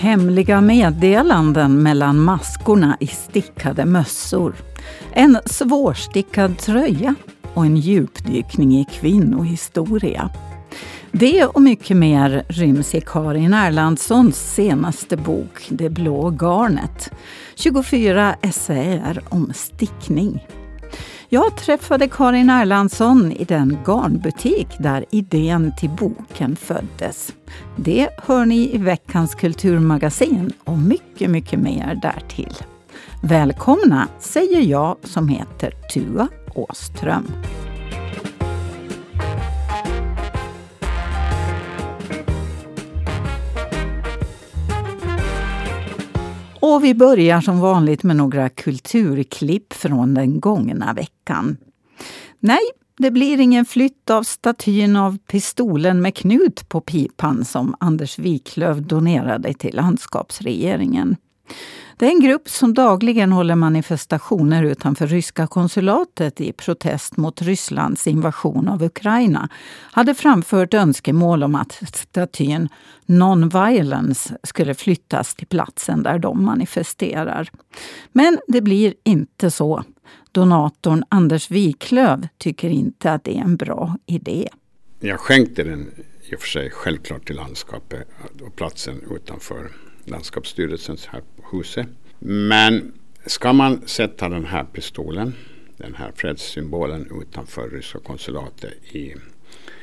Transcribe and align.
Hemliga 0.00 0.60
meddelanden 0.60 1.82
mellan 1.82 2.18
maskorna 2.18 2.96
i 3.00 3.06
stickade 3.06 3.84
mössor. 3.84 4.54
En 5.12 5.38
svårstickad 5.46 6.58
tröja 6.58 7.14
och 7.54 7.66
en 7.66 7.76
djupdykning 7.76 8.80
i 8.80 8.84
kvinnohistoria. 8.84 10.30
Det 11.12 11.44
och 11.44 11.62
mycket 11.62 11.96
mer 11.96 12.44
ryms 12.48 12.94
i 12.94 13.00
Karin 13.00 13.54
Erlandssons 13.54 14.54
senaste 14.54 15.16
bok 15.16 15.66
Det 15.68 15.90
blå 15.90 16.30
garnet. 16.30 17.10
24 17.54 18.34
essäer 18.42 19.22
om 19.28 19.52
stickning. 19.54 20.46
Jag 21.30 21.56
träffade 21.56 22.08
Karin 22.08 22.50
Erlandsson 22.50 23.32
i 23.32 23.44
den 23.44 23.78
garnbutik 23.86 24.66
där 24.78 25.04
idén 25.10 25.72
till 25.78 25.90
boken 25.90 26.56
föddes. 26.56 27.34
Det 27.76 28.08
hör 28.22 28.46
ni 28.46 28.74
i 28.74 28.78
veckans 28.78 29.34
kulturmagasin 29.34 30.52
och 30.64 30.78
mycket, 30.78 31.30
mycket 31.30 31.60
mer 31.60 31.98
därtill. 32.02 32.54
Välkomna 33.22 34.08
säger 34.18 34.60
jag 34.60 34.96
som 35.02 35.28
heter 35.28 35.72
Tua 35.92 36.28
Åström. 36.54 37.26
Och 46.60 46.84
vi 46.84 46.94
börjar 46.94 47.40
som 47.40 47.60
vanligt 47.60 48.02
med 48.02 48.16
några 48.16 48.48
kulturklipp 48.48 49.72
från 49.72 50.14
den 50.14 50.40
gångna 50.40 50.92
veckan. 50.92 51.56
Nej, 52.40 52.62
det 52.98 53.10
blir 53.10 53.40
ingen 53.40 53.64
flytt 53.64 54.10
av 54.10 54.22
statyn 54.22 54.96
av 54.96 55.18
pistolen 55.18 56.02
med 56.02 56.14
knut 56.14 56.68
på 56.68 56.80
pipan 56.80 57.44
som 57.44 57.74
Anders 57.80 58.18
Wiklöf 58.18 58.78
donerade 58.78 59.54
till 59.54 59.76
landskapsregeringen. 59.76 61.16
Det 61.98 62.06
är 62.06 62.10
en 62.10 62.20
grupp 62.20 62.48
som 62.48 62.74
dagligen 62.74 63.32
håller 63.32 63.54
manifestationer 63.54 64.62
utanför 64.62 65.06
ryska 65.06 65.46
konsulatet 65.46 66.40
i 66.40 66.52
protest 66.52 67.16
mot 67.16 67.42
Rysslands 67.42 68.06
invasion 68.06 68.68
av 68.68 68.82
Ukraina 68.82 69.48
hade 69.92 70.14
framfört 70.14 70.74
önskemål 70.74 71.42
om 71.42 71.54
att 71.54 71.82
statyn 71.94 72.68
Non-Violence 73.06 74.36
skulle 74.42 74.74
flyttas 74.74 75.34
till 75.34 75.46
platsen 75.46 76.02
där 76.02 76.18
de 76.18 76.44
manifesterar. 76.44 77.50
Men 78.12 78.38
det 78.48 78.60
blir 78.60 78.94
inte 79.04 79.50
så. 79.50 79.84
Donatorn 80.32 81.04
Anders 81.08 81.50
Wiklöv 81.50 82.28
tycker 82.38 82.68
inte 82.68 83.12
att 83.12 83.24
det 83.24 83.38
är 83.38 83.42
en 83.42 83.56
bra 83.56 83.96
idé. 84.06 84.48
Jag 85.00 85.20
skänkte 85.20 85.64
den 85.64 85.90
i 86.30 86.34
och 86.34 86.40
för 86.40 86.48
sig 86.48 86.70
självklart 86.70 87.26
till 87.26 87.36
landskapet 87.36 88.08
och 88.46 88.56
platsen 88.56 89.00
utanför 89.10 89.70
landskapsstyrelsens 90.04 91.06
här 91.06 91.22
huset. 91.52 91.86
Men 92.18 92.92
ska 93.26 93.52
man 93.52 93.88
sätta 93.88 94.28
den 94.28 94.44
här 94.44 94.64
pistolen, 94.64 95.34
den 95.76 95.94
här 95.94 96.12
fredssymbolen 96.16 97.10
utanför 97.22 97.68
ryska 97.68 97.98
konsulatet 97.98 98.72
i 98.92 99.14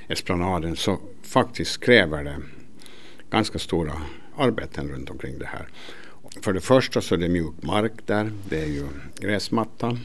esplanaden 0.08 0.75
så 0.75 0.99
faktiskt 1.23 1.83
kräver 1.83 2.23
det 2.23 2.38
ganska 3.30 3.59
stora 3.59 3.93
arbeten 4.38 4.89
runt 4.89 5.09
omkring 5.09 5.39
det 5.39 5.45
här. 5.45 5.67
För 6.41 6.53
det 6.53 6.61
första 6.61 7.02
så 7.02 7.16
är 7.16 7.19
det 7.19 7.30
mjuk 7.30 7.53
mark 7.61 7.93
där, 8.05 8.31
det 8.49 8.61
är 8.61 8.67
ju 8.67 8.86
gräsmatta. 9.19 9.97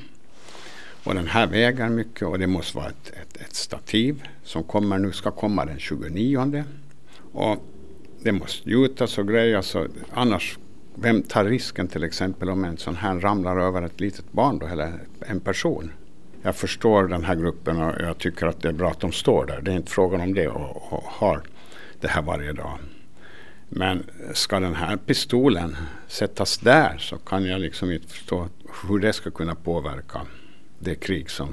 Och 1.05 1.15
den 1.15 1.27
här 1.27 1.47
väger 1.47 1.89
mycket 1.89 2.29
och 2.29 2.39
det 2.39 2.47
måste 2.47 2.77
vara 2.77 2.89
ett, 2.89 3.13
ett, 3.23 3.37
ett 3.37 3.55
stativ 3.55 4.23
som 4.45 4.65
kommer 4.65 4.99
nu, 4.99 5.13
ska 5.13 5.31
komma 5.31 5.65
den 5.65 5.79
29. 5.79 6.65
Och 7.33 7.65
det 8.23 8.33
måste 8.33 8.71
gjutas 8.71 9.19
och 9.19 9.29
grejas. 9.29 9.75
Och 9.75 9.87
annars, 10.11 10.59
vem 11.01 11.23
tar 11.23 11.45
risken 11.45 11.89
till 11.89 12.05
exempel 12.05 12.51
om 12.51 12.65
en 12.65 12.77
sån 12.77 12.97
här 12.97 13.21
ramlar 13.21 13.57
över 13.57 13.83
ett 13.83 14.01
litet 14.01 14.33
barn 14.33 14.59
då, 14.59 14.67
eller 14.67 15.01
en 15.21 15.41
person? 15.41 15.93
Jag 16.43 16.57
förstår 16.57 17.09
den 17.09 17.25
här 17.25 17.35
gruppen 17.35 17.83
och 17.83 17.95
jag 18.01 18.19
tycker 18.19 18.47
att 18.47 18.63
det 18.63 18.69
är 18.69 18.73
bra 18.73 18.91
att 18.91 19.01
de 19.01 19.13
står 19.13 19.47
där. 19.47 19.61
Det 19.61 19.73
är 19.73 19.77
inte 19.77 19.91
frågan 19.93 20.21
om 20.21 20.35
det 20.35 20.49
och, 20.49 20.93
och 20.93 21.05
har 21.07 21.43
det 22.01 22.09
här 22.09 22.23
varje 22.23 22.53
dag. 22.53 22.79
Men 23.69 24.05
ska 24.35 24.61
den 24.61 24.75
här 24.75 24.97
pistolen 24.97 25.77
sättas 26.09 26.59
där 26.59 26.99
så 26.99 27.17
kan 27.17 27.45
jag 27.45 27.61
liksom 27.61 27.93
inte 27.93 28.09
förstå 28.09 28.49
hur 28.89 28.99
det 28.99 29.13
ska 29.13 29.31
kunna 29.31 29.55
påverka 29.55 30.21
det 30.79 30.95
krig 30.95 31.31
som 31.31 31.49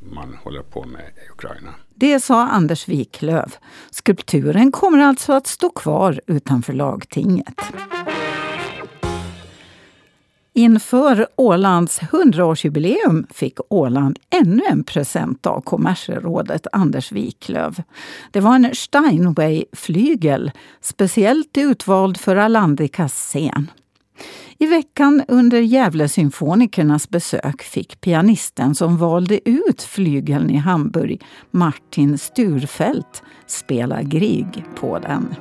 man 0.00 0.38
håller 0.42 0.62
på 0.62 0.84
med 0.84 1.00
i 1.00 1.30
Ukraina. 1.32 1.74
Det 1.94 2.20
sa 2.20 2.48
Anders 2.48 2.88
Wiklöf. 2.88 3.58
Skulpturen 3.90 4.72
kommer 4.72 4.98
alltså 4.98 5.32
att 5.32 5.46
stå 5.46 5.70
kvar 5.70 6.20
utanför 6.26 6.72
lagtinget. 6.72 7.60
Inför 10.54 11.26
Ålands 11.36 12.00
100-årsjubileum 12.00 13.26
fick 13.32 13.58
Åland 13.68 14.18
ännu 14.30 14.62
en 14.70 14.84
present 14.84 15.46
av 15.46 15.60
kommersrådet 15.60 16.66
Anders 16.72 17.12
Wiklöf. 17.12 17.76
Det 18.30 18.40
var 18.40 18.54
en 18.54 18.74
Steinway-flygel, 18.74 20.50
speciellt 20.80 21.58
utvald 21.58 22.16
för 22.16 22.36
Alandicas 22.36 23.12
scen. 23.12 23.70
I 24.58 24.66
veckan 24.66 25.22
under 25.28 25.60
Gävlesymfonikernas 25.60 27.10
besök 27.10 27.62
fick 27.62 28.00
pianisten 28.00 28.74
som 28.74 28.96
valde 28.96 29.48
ut 29.48 29.82
flygeln 29.82 30.50
i 30.50 30.56
Hamburg, 30.56 31.22
Martin 31.50 32.18
Sturfeldt, 32.18 33.22
spela 33.46 34.02
Grieg 34.02 34.64
på 34.74 34.98
den. 34.98 35.34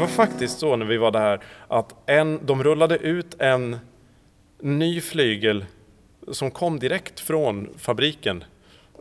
Var 0.00 0.06
faktiskt 0.06 0.58
så 0.58 0.76
när 0.76 0.86
vi 0.86 0.96
var 0.96 1.10
där 1.10 1.40
att 1.68 1.94
en, 2.06 2.46
de 2.46 2.64
rullade 2.64 2.96
ut 2.96 3.36
en 3.38 3.78
ny 4.60 5.00
flygel 5.00 5.64
som 6.32 6.50
kom 6.50 6.78
direkt 6.78 7.20
från 7.20 7.68
fabriken 7.78 8.44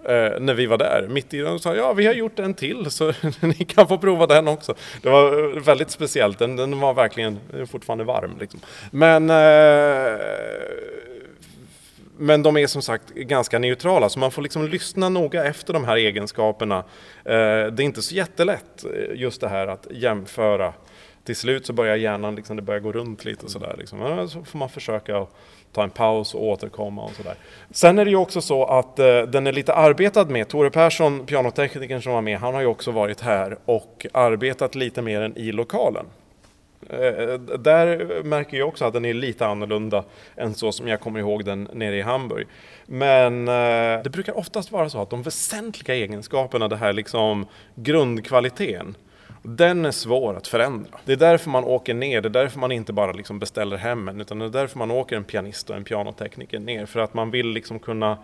eh, 0.05 0.39
när 0.39 0.53
vi 0.53 0.65
var 0.65 0.77
där. 0.77 1.07
Mitt 1.09 1.33
i 1.33 1.37
den 1.37 1.59
sa 1.59 1.75
ja 1.75 1.93
vi 1.93 2.05
har 2.05 2.13
gjort 2.13 2.39
en 2.39 2.53
till 2.53 2.91
så 2.91 3.13
ni 3.39 3.53
kan 3.53 3.87
få 3.87 3.97
prova 3.97 4.27
den 4.27 4.47
också. 4.47 4.75
Det 5.01 5.09
var 5.09 5.55
eh, 5.57 5.61
väldigt 5.61 5.91
speciellt, 5.91 6.39
den, 6.39 6.55
den 6.55 6.79
var 6.79 6.93
verkligen 6.93 7.39
eh, 7.53 7.65
fortfarande 7.65 8.03
varm. 8.03 8.37
Liksom. 8.39 8.59
Men, 8.91 9.29
eh, 9.29 10.19
men 12.17 12.43
de 12.43 12.57
är 12.57 12.67
som 12.67 12.81
sagt 12.81 13.09
ganska 13.09 13.59
neutrala 13.59 14.09
så 14.09 14.19
man 14.19 14.31
får 14.31 14.41
liksom 14.41 14.67
lyssna 14.67 15.09
noga 15.09 15.45
efter 15.45 15.73
de 15.73 15.85
här 15.85 15.97
egenskaperna. 15.97 16.77
Eh, 17.25 17.65
det 17.71 17.79
är 17.79 17.81
inte 17.81 18.01
så 18.01 18.15
jättelätt 18.15 18.85
eh, 18.85 19.15
just 19.15 19.41
det 19.41 19.49
här 19.49 19.67
att 19.67 19.87
jämföra 19.91 20.73
till 21.29 21.35
slut 21.35 21.65
så 21.65 21.73
börjar 21.73 21.95
hjärnan 21.95 22.35
liksom, 22.35 22.55
det 22.55 22.61
börjar 22.61 22.79
gå 22.79 22.91
runt 22.91 23.25
lite 23.25 23.49
sådär. 23.49 23.75
Liksom. 23.77 24.27
Så 24.29 24.43
får 24.43 24.59
man 24.59 24.69
försöka 24.69 25.27
ta 25.71 25.83
en 25.83 25.89
paus 25.89 26.35
och 26.35 26.43
återkomma 26.43 27.03
och 27.03 27.11
sådär. 27.11 27.35
Sen 27.71 27.99
är 27.99 28.05
det 28.05 28.11
ju 28.11 28.17
också 28.17 28.41
så 28.41 28.65
att 28.65 28.99
eh, 28.99 29.21
den 29.21 29.47
är 29.47 29.51
lite 29.51 29.73
arbetad 29.73 30.25
med. 30.25 30.47
Tore 30.47 30.69
Persson, 30.69 31.25
pianoteknikern 31.25 32.01
som 32.01 32.13
var 32.13 32.21
med, 32.21 32.39
han 32.39 32.53
har 32.53 32.61
ju 32.61 32.67
också 32.67 32.91
varit 32.91 33.21
här 33.21 33.57
och 33.65 34.05
arbetat 34.13 34.75
lite 34.75 35.01
mer 35.01 35.21
än 35.21 35.37
i 35.37 35.51
lokalen. 35.51 36.05
Eh, 36.89 37.39
där 37.59 38.23
märker 38.23 38.57
jag 38.57 38.67
också 38.67 38.85
att 38.85 38.93
den 38.93 39.05
är 39.05 39.13
lite 39.13 39.45
annorlunda 39.45 40.03
än 40.35 40.53
så 40.53 40.71
som 40.71 40.87
jag 40.87 40.99
kommer 40.99 41.19
ihåg 41.19 41.45
den 41.45 41.69
nere 41.73 41.97
i 41.97 42.01
Hamburg. 42.01 42.47
Men 42.85 43.47
eh, 43.47 44.03
det 44.03 44.09
brukar 44.11 44.37
oftast 44.37 44.71
vara 44.71 44.89
så 44.89 45.01
att 45.01 45.09
de 45.09 45.23
väsentliga 45.23 45.95
egenskaperna, 45.95 46.67
det 46.67 46.77
här 46.77 46.93
liksom 46.93 47.45
grundkvaliteten, 47.75 48.95
den 49.41 49.85
är 49.85 49.91
svår 49.91 50.35
att 50.37 50.47
förändra. 50.47 50.99
Det 51.05 51.11
är 51.11 51.17
därför 51.17 51.49
man 51.49 51.63
åker 51.63 51.93
ner, 51.93 52.21
det 52.21 52.27
är 52.27 52.29
därför 52.29 52.59
man 52.59 52.71
inte 52.71 52.93
bara 52.93 53.11
liksom 53.11 53.39
beställer 53.39 53.77
hem 53.77 54.07
en, 54.07 54.21
utan 54.21 54.39
det 54.39 54.45
är 54.45 54.49
därför 54.49 54.77
man 54.77 54.91
åker 54.91 55.15
en 55.15 55.23
pianist 55.23 55.69
och 55.69 55.75
en 55.75 55.83
pianotekniker 55.83 56.59
ner, 56.59 56.85
för 56.85 56.99
att 56.99 57.13
man 57.13 57.31
vill 57.31 57.47
liksom 57.47 57.79
kunna 57.79 58.17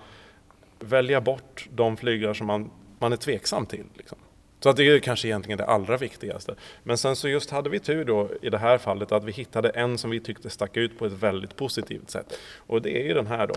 välja 0.79 1.21
bort 1.21 1.67
de 1.71 1.97
flyglar 1.97 2.33
som 2.33 2.47
man, 2.47 2.71
man 2.99 3.13
är 3.13 3.17
tveksam 3.17 3.65
till. 3.65 3.85
Liksom. 3.97 4.17
Så 4.59 4.69
att 4.69 4.77
det 4.77 4.83
är 4.83 4.99
kanske 4.99 5.27
egentligen 5.27 5.57
det 5.57 5.65
allra 5.65 5.97
viktigaste. 5.97 6.55
Men 6.83 6.97
sen 6.97 7.15
så 7.15 7.27
just 7.27 7.51
hade 7.51 7.69
vi 7.69 7.79
tur 7.79 8.05
då 8.05 8.29
i 8.41 8.49
det 8.49 8.57
här 8.57 8.77
fallet 8.77 9.11
att 9.11 9.23
vi 9.23 9.31
hittade 9.31 9.69
en 9.69 9.97
som 9.97 10.09
vi 10.09 10.19
tyckte 10.19 10.49
stack 10.49 10.77
ut 10.77 10.99
på 10.99 11.05
ett 11.05 11.11
väldigt 11.13 11.55
positivt 11.55 12.09
sätt. 12.09 12.39
Och 12.57 12.81
det 12.81 13.01
är 13.01 13.03
ju 13.03 13.13
den 13.13 13.27
här 13.27 13.47
då. 13.47 13.55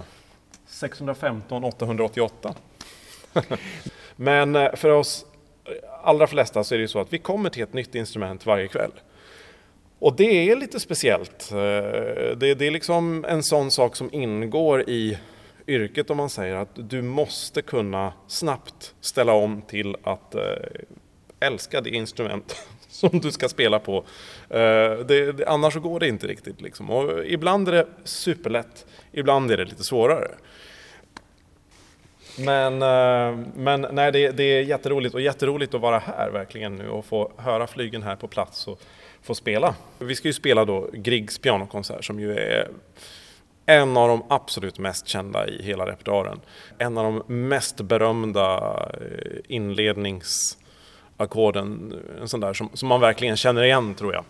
615 0.67 1.65
888. 1.65 2.55
Men 4.17 4.57
eh, 4.57 4.75
för 4.75 4.91
oss 4.91 5.27
allra 6.03 6.27
flesta 6.27 6.65
så 6.65 6.75
är 6.75 6.79
det 6.79 6.83
ju 6.83 6.89
så 6.89 7.01
att 7.01 7.13
vi 7.13 7.19
kommer 7.19 7.51
till 7.51 7.63
ett 7.63 7.73
nytt 7.73 7.95
instrument 7.95 8.47
varje 8.47 8.69
kväll. 8.69 8.93
Och 9.99 10.17
det 10.17 10.51
är 10.51 10.57
lite 10.57 10.81
speciellt. 10.81 11.51
Eh, 11.53 11.59
det, 12.37 12.55
det 12.55 12.67
är 12.67 12.71
liksom 12.71 13.25
en 13.29 13.43
sån 13.43 13.71
sak 13.71 13.97
som 13.97 14.09
ingår 14.13 14.91
i 14.91 15.19
yrket 15.67 16.11
om 16.11 16.17
man 16.17 16.31
säger 16.31 16.55
att 16.55 16.71
du 16.75 17.03
måste 17.03 17.63
kunna 17.63 18.13
snabbt 18.27 18.95
ställa 19.01 19.33
om 19.33 19.63
till 19.63 19.97
att 20.03 20.35
eh, 20.35 20.43
älska 21.41 21.81
det 21.81 21.91
instrument 21.91 22.57
som 22.89 23.21
du 23.21 23.33
ska 23.33 23.49
spela 23.49 23.79
på. 23.79 23.97
Eh, 24.49 24.99
det, 25.09 25.33
det, 25.33 25.47
annars 25.47 25.75
så 25.75 25.81
går 25.81 26.01
det 26.01 26.09
inte 26.09 26.27
riktigt. 26.27 26.61
Liksom. 26.61 26.91
Och 26.91 27.27
ibland 27.27 27.69
är 27.69 27.73
det 27.73 27.87
superlätt, 28.05 28.87
ibland 29.13 29.51
är 29.51 29.57
det 29.57 29.65
lite 29.65 29.85
svårare. 29.85 30.29
Men, 32.39 32.83
eh, 32.83 33.39
men 33.55 33.87
nej, 33.93 34.13
det, 34.13 34.31
det, 34.31 34.43
är 34.43 34.63
jätteroligt 34.63 35.15
och 35.15 35.21
jätteroligt 35.21 35.75
att 35.75 35.81
vara 35.81 35.99
här 35.99 36.31
verkligen 36.31 36.77
nu 36.77 36.89
och 36.89 37.05
få 37.05 37.33
höra 37.37 37.67
flygen 37.67 38.03
här 38.03 38.17
på 38.17 38.29
plats 38.29 38.69
och 38.69 38.81
få 39.23 39.35
spela. 39.35 39.75
Vi 39.99 40.15
ska 40.15 40.29
ju 40.29 40.33
spela 40.33 40.65
då 40.65 40.89
Griggs 40.93 41.39
pianokonsert 41.39 42.05
som 42.05 42.21
ju 42.21 42.39
är 42.39 42.69
en 43.67 43.97
av 43.97 44.09
de 44.09 44.23
absolut 44.29 44.79
mest 44.79 45.09
kända 45.09 45.49
i 45.49 45.63
hela 45.63 45.87
repertoaren. 45.87 46.41
En 46.79 46.99
av 46.99 47.05
de 47.05 47.23
mest 47.49 47.81
berömda 47.81 48.59
eh, 49.01 49.39
inledningsackorden, 49.49 51.93
eh, 51.93 51.99
en 52.23 52.29
sån 52.29 52.41
där 52.41 52.53
som, 52.53 52.71
som 52.75 52.89
man 52.89 53.01
verkligen 53.01 53.37
känner 53.37 53.63
igen 53.63 53.95
tror 53.95 54.15
jag. 54.15 54.25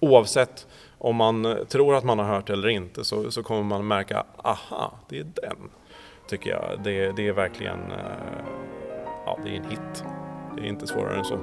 Oavsett 0.00 0.66
om 0.98 1.16
man 1.16 1.56
tror 1.68 1.94
att 1.94 2.04
man 2.04 2.18
har 2.18 2.26
hört 2.26 2.50
eller 2.50 2.68
inte 2.68 3.04
så, 3.04 3.30
så 3.30 3.42
kommer 3.42 3.62
man 3.62 3.86
märka, 3.86 4.24
aha, 4.36 4.92
det 5.08 5.18
är 5.18 5.24
den 5.24 5.70
tycker 6.26 6.50
jag. 6.50 6.80
Det, 6.84 7.16
det 7.16 7.28
är 7.28 7.32
verkligen 7.32 7.90
eh, 7.90 8.42
ja, 9.26 9.38
det 9.44 9.50
är 9.50 9.56
en 9.56 9.70
hit. 9.70 10.04
Det 10.56 10.62
är 10.62 10.66
inte 10.66 10.86
svårare 10.86 11.18
än 11.18 11.24
så. 11.24 11.38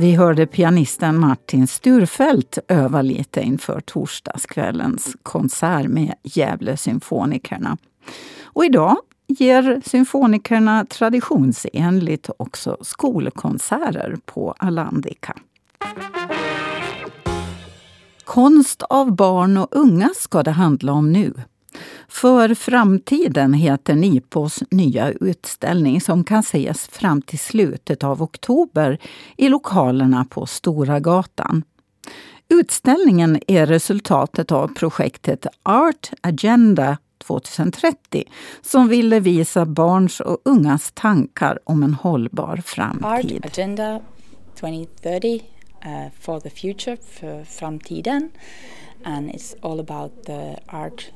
Vi 0.00 0.14
hörde 0.14 0.46
pianisten 0.46 1.18
Martin 1.18 1.66
Sturfeldt 1.66 2.58
öva 2.68 3.02
lite 3.02 3.40
inför 3.40 3.80
torsdagskvällens 3.80 5.16
konsert 5.22 5.86
med 5.88 6.14
Gävle 6.22 6.76
Symfonikerna. 6.76 7.76
Och 8.44 8.64
idag 8.64 8.96
ger 9.38 9.80
symfonikerna 9.84 10.84
traditionsenligt 10.84 12.30
också 12.36 12.76
skolkonserter 12.80 14.16
på 14.24 14.54
Alandica. 14.58 15.36
Konst 18.24 18.82
av 18.82 19.16
barn 19.16 19.56
och 19.56 19.68
unga 19.70 20.10
ska 20.16 20.42
det 20.42 20.50
handla 20.50 20.92
om 20.92 21.12
nu. 21.12 21.34
För 22.08 22.54
framtiden 22.54 23.52
heter 23.52 23.94
Nipos 23.94 24.62
nya 24.70 25.10
utställning 25.10 26.00
som 26.00 26.24
kan 26.24 26.40
ses 26.40 26.88
fram 26.88 27.22
till 27.22 27.38
slutet 27.38 28.04
av 28.04 28.22
oktober 28.22 28.98
i 29.36 29.48
lokalerna 29.48 30.24
på 30.24 30.46
Stora 30.46 31.00
gatan. 31.00 31.62
Utställningen 32.48 33.40
är 33.46 33.66
resultatet 33.66 34.52
av 34.52 34.68
projektet 34.68 35.46
Art 35.62 36.10
Agenda 36.20 36.98
2030 37.20 38.24
som 38.62 38.88
ville 38.88 39.20
visa 39.20 39.66
barns 39.66 40.20
och 40.20 40.38
ungas 40.44 40.92
tankar 40.94 41.58
om 41.64 41.82
en 41.82 41.94
hållbar 41.94 42.56
framtid. 42.56 43.04
Art 43.04 43.44
Agenda 43.44 44.00
2030 44.60 45.42
uh, 45.86 46.12
for 46.20 46.40
the 46.40 46.50
future, 46.50 46.96
för 46.96 47.44
framtiden. 47.44 48.30
And 49.04 49.30
it's 49.30 49.54
all 49.62 49.80
about 49.80 50.24
the 50.24 50.56
art 50.66 51.12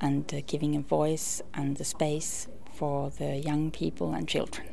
and 0.00 0.32
uh, 0.32 0.40
giving 0.46 0.76
a 0.76 0.82
voice 0.88 1.42
and 1.52 1.78
the 1.78 1.84
space 1.84 2.48
for 2.74 3.10
the 3.10 3.36
young 3.48 3.70
people 3.70 4.06
and 4.06 4.28
children. 4.28 4.66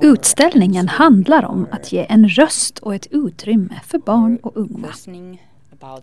Utställningen 0.00 0.88
handlar 0.88 1.44
om 1.44 1.68
att 1.70 1.92
ge 1.92 2.06
en 2.08 2.28
röst 2.28 2.78
och 2.78 2.94
ett 2.94 3.06
utrymme 3.10 3.80
för 3.86 3.98
barn 3.98 4.36
och 4.42 4.56
unga. 4.56 4.88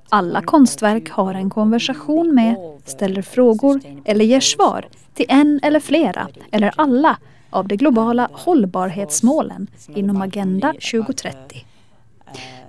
Alla 0.10 0.42
konstverk 0.42 1.10
har 1.10 1.34
en 1.34 1.50
konversation 1.50 2.36
med, 2.36 2.56
ställer 2.86 3.22
frågor 3.22 3.82
eller 4.06 4.26
ger 4.26 4.40
svar 4.40 4.86
till 5.14 5.26
en 5.30 5.60
eller 5.64 5.80
flera 5.80 6.28
eller 6.52 6.74
alla 6.76 7.18
av 7.50 7.68
de 7.68 7.76
globala 7.76 8.30
hållbarhetsmålen 8.34 9.68
inom 9.96 10.22
Agenda 10.22 10.74
2030. 10.74 11.66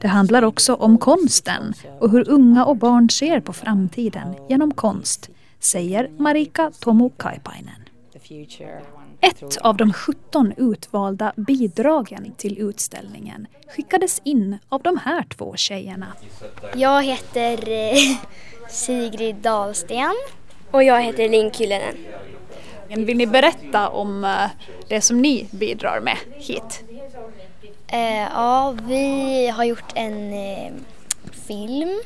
Det 0.01 0.09
handlar 0.09 0.43
också 0.43 0.75
om 0.75 0.99
konsten 0.99 1.75
och 2.01 2.11
hur 2.11 2.31
unga 2.31 2.65
och 2.65 2.77
barn 2.77 3.11
ser 3.11 3.41
på 3.41 3.53
framtiden 3.53 4.35
genom 4.49 4.75
konst, 4.75 5.31
säger 5.61 6.11
Marika 6.19 6.71
Tomu 6.81 7.11
Kaipainen. 7.17 7.75
Ett 9.23 9.57
av 9.57 9.77
de 9.77 9.93
17 9.93 10.53
utvalda 10.57 11.33
bidragen 11.37 12.35
till 12.37 12.59
utställningen 12.59 13.47
skickades 13.69 14.21
in 14.25 14.59
av 14.69 14.83
de 14.83 14.99
här 14.99 15.23
två 15.23 15.57
tjejerna. 15.57 16.07
Jag 16.75 17.03
heter 17.03 17.69
eh, 17.69 18.17
Sigrid 18.69 19.37
Dahlsten. 19.37 20.15
Och 20.71 20.83
jag 20.83 21.03
heter 21.03 21.29
Linn 21.29 21.53
Kyllönen. 21.53 21.97
Vill 22.89 23.17
ni 23.17 23.27
berätta 23.27 23.89
om 23.89 24.25
eh, 24.25 24.51
det 24.89 25.01
som 25.01 25.23
ni 25.23 25.49
bidrar 25.51 26.01
med 26.01 26.17
hit? 26.33 26.85
Eh, 27.89 28.23
ja, 28.23 28.77
vi 28.83 29.49
har 29.49 29.65
gjort 29.65 29.93
en 29.95 30.35
film 31.47 32.01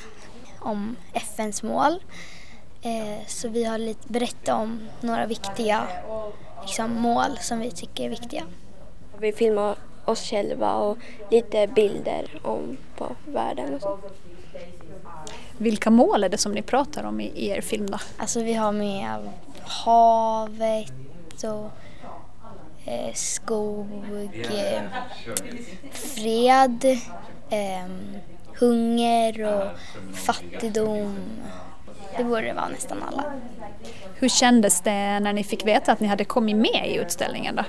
om 0.61 0.96
FNs 1.12 1.62
mål. 1.62 2.02
så 3.26 3.49
vi 3.49 3.64
har 3.64 3.78
lite 3.78 4.12
berättat 4.12 4.49
om 4.49 4.88
några 5.00 5.26
viktiga 5.26 5.87
liksom, 6.66 6.94
mål 6.94 7.38
som 7.40 7.58
vi 7.61 7.70
tycker 7.70 8.05
är 8.05 8.08
viktiga. 8.08 8.43
Vi 9.19 9.32
filmar 9.32 9.76
oss 10.05 10.31
själva 10.31 10.75
och 10.75 10.99
lite 11.31 11.66
bilder 11.66 12.40
om 12.43 12.76
på 12.96 13.16
världen 13.26 13.75
och 13.75 13.81
så. 13.81 13.99
Vilka 15.58 15.90
mål 15.90 16.25
är 16.25 16.28
det 16.28 16.38
som 16.38 16.52
ni 16.52 16.62
pratar 16.62 17.05
om 17.05 17.20
i 17.20 17.49
er 17.49 17.61
film 17.61 17.90
då? 17.90 17.99
Alltså 18.16 18.43
vi 18.43 18.55
har 18.55 18.72
med 18.72 19.28
havet 19.62 20.93
och 21.44 21.70
eh, 22.84 23.14
skog, 23.14 23.88
eh, 24.50 24.82
fred, 25.93 26.84
eh, 27.50 27.90
hunger 28.58 29.55
och 29.55 29.70
fattigdom. 30.16 31.16
Det 32.16 32.25
borde 32.25 32.52
vara 32.52 32.69
nästan 32.69 33.02
alla. 33.02 33.25
Hur 34.14 34.28
kändes 34.28 34.81
det 34.81 35.20
när 35.20 35.32
ni 35.32 35.44
fick 35.44 35.66
veta 35.66 35.93
att 35.93 36.00
ni 36.00 36.06
hade 36.06 36.25
kommit 36.25 36.56
med 36.56 36.88
i 36.88 36.96
utställningen 36.96 37.56
då? 37.56 37.64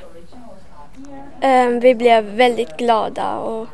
Um, 1.47 1.79
vi 1.79 1.95
blev 1.95 2.23
väldigt 2.23 2.77
glada 2.77 3.35
och 3.35 3.67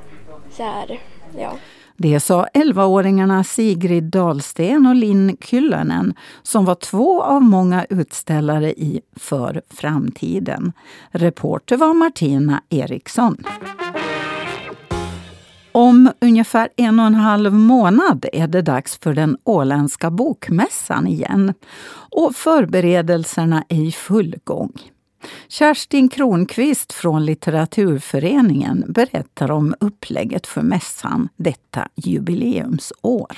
så 0.51 0.63
här, 0.63 0.99
ja. 1.37 1.53
Det 1.97 2.19
sa 2.19 2.47
11-åringarna 2.53 3.43
Sigrid 3.43 4.03
Dahlsten 4.03 4.87
och 4.87 4.95
Linn 4.95 5.37
Kyllönen 5.41 6.13
som 6.43 6.65
var 6.65 6.75
två 6.75 7.23
av 7.23 7.41
många 7.41 7.85
utställare 7.89 8.71
i 8.71 9.01
För 9.15 9.61
framtiden. 9.69 10.73
Reporter 11.11 11.77
var 11.77 11.93
Martina 11.93 12.61
Eriksson. 12.69 13.43
Om 15.71 16.11
ungefär 16.21 16.69
en 16.75 16.99
och 16.99 17.05
en 17.05 17.15
halv 17.15 17.53
månad 17.53 18.25
är 18.33 18.47
det 18.47 18.61
dags 18.61 18.99
för 18.99 19.13
den 19.13 19.37
åländska 19.43 20.11
bokmässan 20.11 21.07
igen. 21.07 21.53
Och 22.11 22.35
förberedelserna 22.35 23.63
är 23.69 23.81
i 23.81 23.91
full 23.91 24.35
gång. 24.43 24.71
Kerstin 25.47 26.09
Kronqvist 26.09 26.93
från 26.93 27.25
Litteraturföreningen 27.25 28.83
berättar 28.87 29.51
om 29.51 29.75
upplägget 29.79 30.47
för 30.47 30.61
mässan 30.61 31.29
detta 31.35 31.87
jubileumsår. 31.95 33.37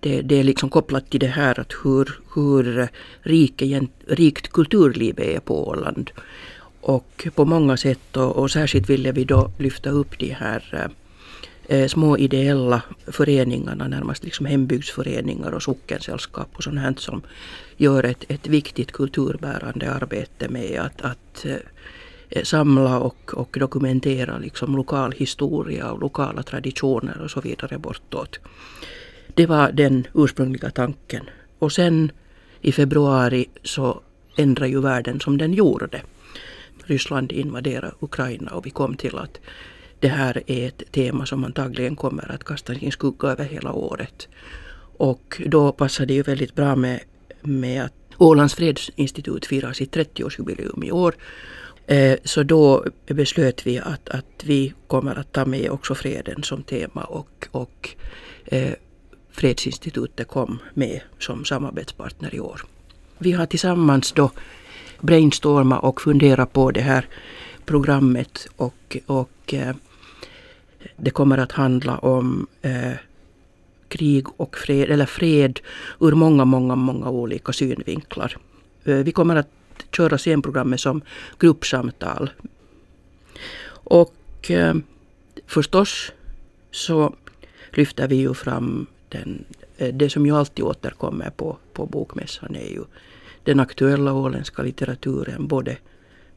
Det, 0.00 0.22
det, 0.22 0.34
är 0.34 0.44
liksom 0.44 0.70
kopplat 0.70 1.10
till 1.10 1.20
det 1.20 1.26
här 1.26 1.60
att 1.60 1.72
hur, 1.84 2.20
hur 2.34 2.88
rik, 3.20 3.62
rikt 4.06 4.48
kulturlivet 4.52 5.26
är 5.26 5.40
på 5.40 5.68
Åland. 5.68 6.10
Och 6.80 7.28
på 7.34 7.44
många 7.44 7.76
sätt 7.76 8.16
och, 8.16 8.36
och 8.36 8.50
särskilt 8.50 8.90
ville 8.90 9.12
vi 9.12 9.24
då 9.24 9.50
lyfta 9.58 9.90
upp 9.90 10.18
de 10.18 10.32
här 10.32 10.82
eh, 10.84 11.01
Eh, 11.68 11.88
små 11.88 12.18
ideella 12.18 12.82
föreningarna, 13.06 13.88
närmast 13.88 14.24
liksom 14.24 14.46
hembygdsföreningar 14.46 15.52
och 15.52 15.62
sockensällskap 15.62 16.48
och 16.56 16.62
sånt 16.62 16.80
här 16.80 16.94
som 16.98 17.22
gör 17.76 18.04
ett, 18.04 18.24
ett 18.28 18.46
viktigt 18.46 18.92
kulturbärande 18.92 19.92
arbete 19.92 20.48
med 20.48 20.80
att, 20.80 21.02
att 21.02 21.44
eh, 21.44 22.42
samla 22.42 23.00
och, 23.00 23.34
och 23.34 23.56
dokumentera 23.60 24.38
liksom 24.38 24.76
lokal 24.76 25.12
historia 25.12 25.90
och 25.92 26.00
lokala 26.00 26.42
traditioner 26.42 27.20
och 27.20 27.30
så 27.30 27.40
vidare 27.40 27.78
bortåt. 27.78 28.38
Det 29.34 29.46
var 29.46 29.72
den 29.72 30.06
ursprungliga 30.14 30.70
tanken. 30.70 31.24
Och 31.58 31.72
sen 31.72 32.12
i 32.60 32.72
februari 32.72 33.46
så 33.62 34.00
ändrade 34.36 34.70
ju 34.70 34.80
världen 34.80 35.20
som 35.20 35.38
den 35.38 35.52
gjorde. 35.52 36.02
Ryssland 36.84 37.32
invaderade 37.32 37.92
Ukraina 38.00 38.50
och 38.50 38.66
vi 38.66 38.70
kom 38.70 38.96
till 38.96 39.18
att 39.18 39.40
det 40.02 40.08
här 40.08 40.42
är 40.46 40.68
ett 40.68 40.92
tema 40.92 41.26
som 41.26 41.44
antagligen 41.44 41.96
kommer 41.96 42.32
att 42.32 42.44
kasta 42.44 42.74
sin 42.74 42.92
skugga 42.92 43.28
över 43.28 43.44
hela 43.44 43.72
året. 43.72 44.28
Och 44.98 45.42
då 45.46 45.72
passar 45.72 46.06
det 46.06 46.14
ju 46.14 46.22
väldigt 46.22 46.54
bra 46.54 46.76
med, 46.76 47.00
med 47.42 47.84
att 47.84 47.94
Ålands 48.18 48.54
fredsinstitut 48.54 49.46
firar 49.46 49.72
sitt 49.72 49.96
30-årsjubileum 49.96 50.84
i 50.84 50.92
år. 50.92 51.14
Eh, 51.86 52.18
så 52.24 52.42
då 52.42 52.84
beslöt 53.06 53.66
vi 53.66 53.78
att, 53.78 54.08
att 54.08 54.44
vi 54.44 54.74
kommer 54.86 55.18
att 55.18 55.32
ta 55.32 55.44
med 55.44 55.70
också 55.70 55.94
freden 55.94 56.42
som 56.42 56.62
tema 56.62 57.04
och, 57.04 57.48
och 57.50 57.88
eh, 58.44 58.72
Fredsinstitutet 59.30 60.28
kom 60.28 60.58
med 60.74 61.00
som 61.18 61.44
samarbetspartner 61.44 62.34
i 62.34 62.40
år. 62.40 62.62
Vi 63.18 63.32
har 63.32 63.46
tillsammans 63.46 64.12
då 64.12 64.30
brainstormat 65.00 65.84
och 65.84 66.00
funderat 66.00 66.52
på 66.52 66.70
det 66.70 66.80
här 66.80 67.06
programmet 67.64 68.48
och, 68.56 68.96
och 69.06 69.54
eh, 69.54 69.74
det 70.96 71.10
kommer 71.10 71.38
att 71.38 71.52
handla 71.52 71.98
om 71.98 72.46
eh, 72.62 72.92
krig 73.88 74.26
och 74.36 74.56
fred, 74.56 74.90
eller 74.90 75.06
fred 75.06 75.60
ur 76.00 76.12
många, 76.12 76.44
många, 76.44 76.74
många 76.76 77.10
olika 77.10 77.52
synvinklar. 77.52 78.36
Eh, 78.84 78.96
vi 78.96 79.12
kommer 79.12 79.36
att 79.36 79.48
köra 79.96 80.18
scenprogrammet 80.18 80.80
som 80.80 81.02
gruppsamtal. 81.38 82.30
Och 83.70 84.50
eh, 84.50 84.74
förstås 85.46 86.12
så 86.70 87.14
lyfter 87.70 88.08
vi 88.08 88.16
ju 88.16 88.34
fram 88.34 88.86
den, 89.08 89.44
eh, 89.76 89.94
det 89.94 90.10
som 90.10 90.26
ju 90.26 90.36
alltid 90.36 90.64
återkommer 90.64 91.30
på, 91.30 91.56
på 91.72 91.86
bokmässan 91.86 92.56
är 92.56 92.70
ju 92.70 92.84
den 93.44 93.60
aktuella 93.60 94.12
åländska 94.12 94.62
litteraturen, 94.62 95.46
både 95.46 95.76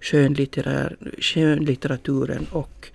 skönlitterär, 0.01 0.97
skönlitteraturen 1.19 2.47
och 2.51 2.91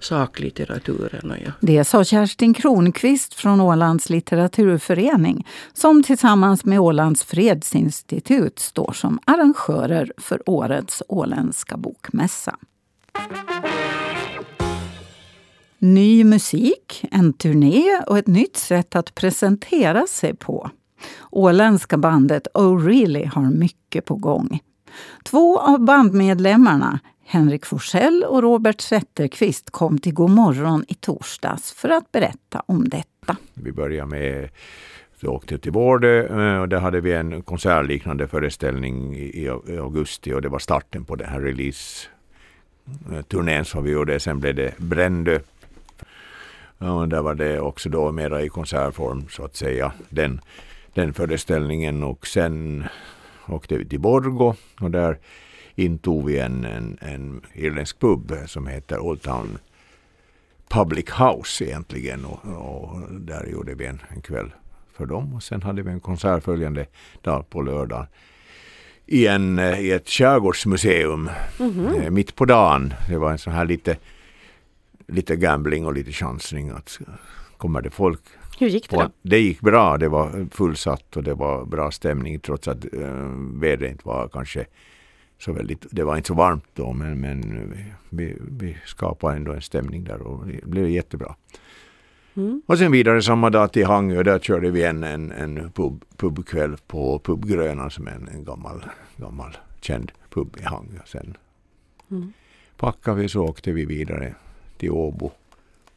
saklitteraturen. 0.00 1.34
Ja. 1.44 1.52
Det 1.60 1.84
sa 1.84 2.04
Kerstin 2.04 2.54
Kronqvist 2.54 3.34
från 3.34 3.60
Ålands 3.60 4.10
litteraturförening 4.10 5.46
som 5.72 6.02
tillsammans 6.02 6.64
med 6.64 6.80
Ålands 6.80 7.24
fredsinstitut 7.24 8.58
står 8.58 8.92
som 8.92 9.18
arrangörer 9.24 10.12
för 10.16 10.50
årets 10.50 11.02
åländska 11.08 11.76
bokmässa. 11.76 12.56
Ny 15.78 16.24
musik, 16.24 17.04
en 17.10 17.32
turné 17.32 18.00
och 18.06 18.18
ett 18.18 18.26
nytt 18.26 18.56
sätt 18.56 18.96
att 18.96 19.14
presentera 19.14 20.06
sig 20.06 20.36
på. 20.36 20.70
Åländska 21.30 21.96
bandet 21.98 22.46
O'Reilly 22.54 23.26
har 23.26 23.50
mycket 23.50 24.04
på 24.04 24.14
gång. 24.14 24.60
Två 25.24 25.58
av 25.58 25.84
bandmedlemmarna, 25.84 27.00
Henrik 27.26 27.66
Forsell 27.66 28.24
och 28.28 28.42
Robert 28.42 28.80
Zetterqvist 28.80 29.70
kom 29.70 29.98
till 29.98 30.14
Godmorgon 30.14 30.84
i 30.88 30.94
torsdags 30.94 31.72
för 31.72 31.88
att 31.88 32.12
berätta 32.12 32.62
om 32.66 32.88
detta. 32.88 33.36
Vi 33.54 33.72
börjar 33.72 34.06
med 34.06 34.48
vi 35.24 35.28
åkte 35.28 35.58
till 35.58 35.72
Vårdö. 35.72 36.26
Eh, 36.26 36.60
och 36.60 36.68
där 36.68 36.78
hade 36.78 37.00
vi 37.00 37.12
en 37.12 37.42
konsertliknande 37.42 38.28
föreställning 38.28 39.16
i 39.16 39.48
augusti 39.48 40.32
och 40.32 40.42
det 40.42 40.48
var 40.48 40.58
starten 40.58 41.04
på 41.04 41.16
den 41.16 41.28
här 41.28 41.40
release-turnén 41.40 43.64
som 43.64 43.84
vi 43.84 43.90
gjorde. 43.90 44.20
Sen 44.20 44.40
blev 44.40 44.54
det 44.54 44.78
Brändö. 44.78 45.38
Och 46.78 47.08
där 47.08 47.22
var 47.22 47.34
det 47.34 47.60
också 47.60 47.88
då 47.88 48.12
mera 48.12 48.42
i 48.42 48.48
konsertform 48.48 49.26
så 49.30 49.44
att 49.44 49.56
säga. 49.56 49.92
Den, 50.08 50.40
den 50.94 51.12
föreställningen 51.12 52.04
och 52.04 52.26
sen 52.26 52.84
åkte 53.48 53.76
vi 53.76 53.84
till 53.84 54.00
Borgo 54.00 54.54
och 54.80 54.90
där 54.90 55.18
intog 55.74 56.26
vi 56.26 56.38
en, 56.38 56.64
en, 56.64 56.98
en 57.00 57.42
irländsk 57.52 57.98
pub 57.98 58.32
som 58.46 58.66
heter 58.66 58.98
Old 58.98 59.22
Town 59.22 59.58
Public 60.68 61.10
House 61.10 61.64
egentligen 61.64 62.24
och, 62.24 62.44
och 62.44 63.12
där 63.12 63.46
gjorde 63.46 63.74
vi 63.74 63.86
en, 63.86 64.02
en 64.08 64.20
kväll 64.20 64.50
för 64.92 65.06
dem 65.06 65.34
och 65.34 65.42
sen 65.42 65.62
hade 65.62 65.82
vi 65.82 65.90
en 65.90 66.00
konsert 66.00 66.44
följande 66.44 66.86
dag 67.22 67.50
på 67.50 67.62
lördag 67.62 68.06
i, 69.06 69.26
en, 69.26 69.58
i 69.58 69.90
ett 69.90 70.08
skärgårdsmuseum 70.08 71.30
mm 71.60 71.72
-hmm. 71.72 72.10
mitt 72.10 72.34
på 72.34 72.44
dagen. 72.44 72.94
Det 73.08 73.18
var 73.18 73.32
en 73.32 73.38
sån 73.38 73.52
här 73.52 73.64
lite, 73.64 73.96
lite 75.06 75.36
gambling 75.36 75.86
och 75.86 75.94
lite 75.94 76.12
chansning 76.12 76.70
att 76.70 77.00
kommer 77.56 77.82
det 77.82 77.90
folk 77.90 78.20
hur 78.58 78.68
gick 78.68 78.90
det 78.90 78.96
då? 78.96 79.10
Det 79.22 79.38
gick 79.38 79.60
bra. 79.60 79.98
Det 79.98 80.08
var 80.08 80.46
fullsatt 80.50 81.16
och 81.16 81.22
det 81.22 81.34
var 81.34 81.64
bra 81.64 81.90
stämning 81.90 82.40
trots 82.40 82.68
att 82.68 82.84
äh, 82.94 83.00
vädret 83.54 83.90
inte 83.90 84.08
var 84.08 84.28
kanske 84.28 84.66
så 85.44 85.52
väldigt, 85.52 85.86
det 85.90 86.04
var 86.04 86.16
inte 86.16 86.26
så 86.26 86.34
varmt 86.34 86.64
då 86.74 86.92
men, 86.92 87.20
men 87.20 87.72
vi, 88.10 88.36
vi 88.40 88.76
skapade 88.84 89.36
ändå 89.36 89.52
en 89.52 89.62
stämning 89.62 90.04
där 90.04 90.22
och 90.22 90.46
det 90.46 90.66
blev 90.66 90.88
jättebra. 90.88 91.34
Mm. 92.34 92.62
Och 92.66 92.78
sen 92.78 92.92
vidare 92.92 93.22
samma 93.22 93.50
dag 93.50 93.72
till 93.72 93.86
Hangö, 93.86 94.22
där 94.22 94.38
körde 94.38 94.70
vi 94.70 94.84
en, 94.84 95.04
en, 95.04 95.32
en 95.32 95.70
pub, 95.70 96.04
pubkväll 96.16 96.76
på 96.86 97.18
Pub 97.18 97.46
Grönan 97.46 97.90
som 97.90 98.06
är 98.06 98.12
en, 98.12 98.28
en 98.28 98.44
gammal, 98.44 98.84
gammal 99.16 99.56
känd 99.80 100.12
pub 100.30 100.56
i 100.60 100.64
Hangö. 100.64 100.98
Sen 101.06 101.36
mm. 102.10 102.32
packade 102.76 103.20
vi 103.20 103.28
så 103.28 103.44
åkte 103.44 103.72
vi 103.72 103.84
vidare 103.84 104.34
till 104.76 104.90
Åbo 104.90 105.30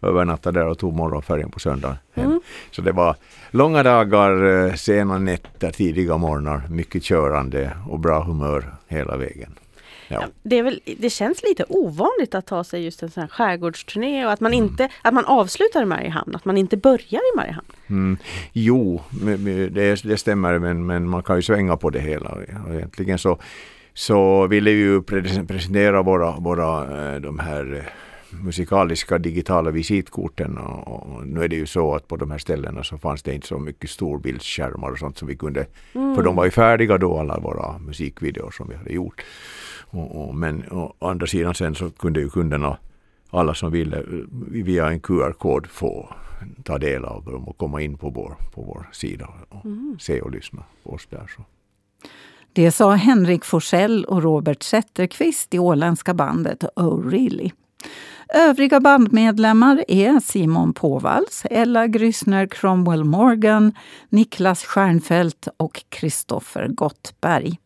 övernattade 0.01 0.59
där 0.59 0.67
och 0.67 0.79
tog 0.79 0.93
morgonfärjan 0.93 1.51
på 1.51 1.59
söndagen 1.59 1.97
Mm. 2.15 2.41
Så 2.71 2.81
det 2.81 2.91
var 2.91 3.15
långa 3.51 3.83
dagar, 3.83 4.65
eh, 4.65 4.73
sena 4.73 5.17
nätter, 5.17 5.71
tidiga 5.71 6.17
morgnar, 6.17 6.61
mycket 6.69 7.03
körande 7.03 7.71
och 7.89 7.99
bra 7.99 8.23
humör 8.23 8.73
hela 8.87 9.17
vägen. 9.17 9.55
Ja. 10.07 10.23
Det, 10.43 10.61
väl, 10.61 10.81
det, 10.97 11.09
känns 11.09 11.43
lite 11.43 11.65
ovanligt 11.69 12.35
att 12.35 12.45
ta 12.45 12.63
sig 12.63 12.83
just 12.83 13.03
en 13.03 13.09
sån 13.09 13.21
här 13.21 13.27
skärgårdsturné 13.27 14.25
och 14.25 14.31
att 14.31 14.39
man, 14.39 14.53
mm. 14.53 14.65
inte, 14.65 14.89
att 15.01 15.13
man 15.13 15.25
avslutar 15.25 15.81
i 15.81 15.85
Mariehamn, 15.85 16.35
att 16.35 16.45
man 16.45 16.57
inte 16.57 16.77
börjar 16.77 17.21
i 17.33 17.37
Mariehamn. 17.37 17.67
Mm. 17.89 18.17
Jo, 18.53 19.01
det, 19.69 19.95
det, 20.03 20.17
stämmer 20.17 20.59
men, 20.59 20.85
men 20.85 21.09
man 21.09 21.23
kan 21.23 21.35
ju 21.35 21.41
svänga 21.41 21.77
på 21.77 21.89
det 21.89 21.99
hela. 21.99 22.37
Egentligen 22.69 23.17
så, 23.17 23.37
så 23.93 24.47
ville 24.47 24.71
vi 24.71 24.77
ju 24.77 25.01
presentera 25.47 26.01
våra, 26.01 26.31
våra 26.31 26.83
eh, 27.13 27.21
de 27.21 27.39
här 27.39 27.91
musikaliska 28.31 29.17
digitala 29.17 29.71
visitkorten 29.71 30.57
och, 30.57 30.87
och, 30.87 31.27
nu 31.27 31.43
är 31.43 31.47
det 31.47 31.55
ju 31.55 31.65
så 31.65 31.95
att 31.95 32.07
på 32.07 32.15
de 32.15 32.31
här 32.31 32.37
ställena 32.37 32.83
så 32.83 32.97
fanns 32.97 33.23
det 33.23 33.33
inte 33.33 33.47
så 33.47 33.59
mycket 33.59 33.89
storbildsskärmar 33.89 34.91
och 34.91 34.99
sånt 34.99 35.17
som 35.17 35.27
vi 35.27 35.35
kunde, 35.35 35.65
mm. 35.93 36.15
för 36.15 36.23
de 36.23 36.35
var 36.35 36.45
ju 36.45 36.51
färdiga 36.51 36.97
då 36.97 37.19
alla 37.19 37.39
våra 37.39 37.79
musikvideor 37.79 38.51
som 38.51 38.69
vi 38.69 38.75
hade 38.75 38.93
gjort. 38.93 39.21
Och, 39.89 40.27
och, 40.27 40.35
men 40.35 40.71
å 40.71 40.93
andra 40.99 41.27
sidan 41.27 41.55
sen 41.55 41.75
så 41.75 41.89
kunde 41.89 42.19
ju 42.19 42.29
kunderna, 42.29 42.77
alla 43.29 43.53
som 43.53 43.71
ville, 43.71 44.03
via 44.51 44.87
en 44.87 44.99
QR-kod 44.99 45.67
få 45.67 46.09
ta 46.63 46.77
del 46.77 47.05
av 47.05 47.23
dem 47.23 47.47
och 47.47 47.57
komma 47.57 47.81
in 47.81 47.97
på 47.97 48.09
vår, 48.09 48.35
på 48.53 48.61
vår 48.61 48.89
sida 48.91 49.29
och 49.49 49.65
mm. 49.65 49.97
se 49.99 50.21
och 50.21 50.31
lyssna 50.31 50.63
på 50.83 50.93
oss 50.93 51.07
där. 51.09 51.27
Så. 51.35 51.43
Det 52.53 52.71
sa 52.71 52.91
Henrik 52.91 53.45
Forsell 53.45 54.05
och 54.05 54.23
Robert 54.23 54.63
Zetterqvist 54.63 55.53
i 55.53 55.59
åländska 55.59 56.13
bandet 56.13 56.63
Oh 56.75 57.09
Really. 57.09 57.51
Övriga 58.33 58.79
bandmedlemmar 58.79 59.83
är 59.87 60.19
Simon 60.19 60.73
Påvals, 60.73 61.43
Ella 61.51 61.87
Grysner 61.87 62.47
Cromwell 62.47 63.03
Morgan, 63.03 63.73
Niklas 64.09 64.63
Stjernfeldt 64.63 65.47
och 65.57 65.83
Kristoffer 65.89 66.67
Gottberg. 66.67 67.59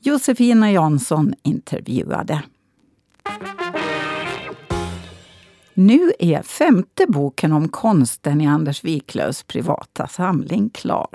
Josefina 0.00 0.72
Jansson 0.72 1.34
intervjuade. 1.42 2.42
Nu 5.74 6.12
är 6.18 6.42
femte 6.42 7.06
boken 7.08 7.52
om 7.52 7.68
konsten 7.68 8.40
i 8.40 8.46
Anders 8.46 8.84
Wiklöfs 8.84 9.42
privata 9.42 10.06
samling 10.08 10.70
klar. 10.70 11.08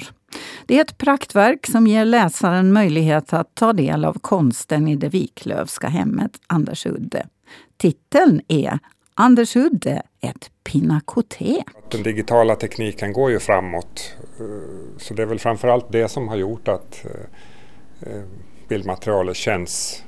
Det 0.66 0.78
är 0.78 0.82
ett 0.82 0.98
praktverk 0.98 1.68
som 1.68 1.88
ger 1.88 2.06
läsaren 2.06 2.74
möjlighet 2.74 3.34
att 3.34 3.56
ta 3.56 3.74
del 3.74 4.06
av 4.06 4.20
konsten 4.20 4.88
i 4.88 4.96
det 4.96 5.10
Wiklöfska 5.10 5.88
hemmet 5.88 6.40
Andersudde. 6.48 7.28
Titeln 7.78 8.42
är 8.48 8.80
Anders 9.14 9.56
Udde, 9.56 10.02
ett 10.22 10.52
pinakotek. 10.64 11.66
Den 11.92 12.04
digitala 12.04 12.56
tekniken 12.56 13.14
går 13.14 13.32
ju 13.32 13.40
framåt. 13.40 14.16
Eh, 14.40 14.98
så 14.98 15.14
det 15.14 15.22
är 15.22 15.26
väl 15.26 15.40
framförallt 15.40 15.92
det 15.92 16.08
som 16.08 16.28
har 16.28 16.36
gjort 16.36 16.68
att 16.68 17.06
eh, 17.06 18.12
eh, 18.12 18.24
bildmaterialet 18.68 19.36
känns 19.36 20.04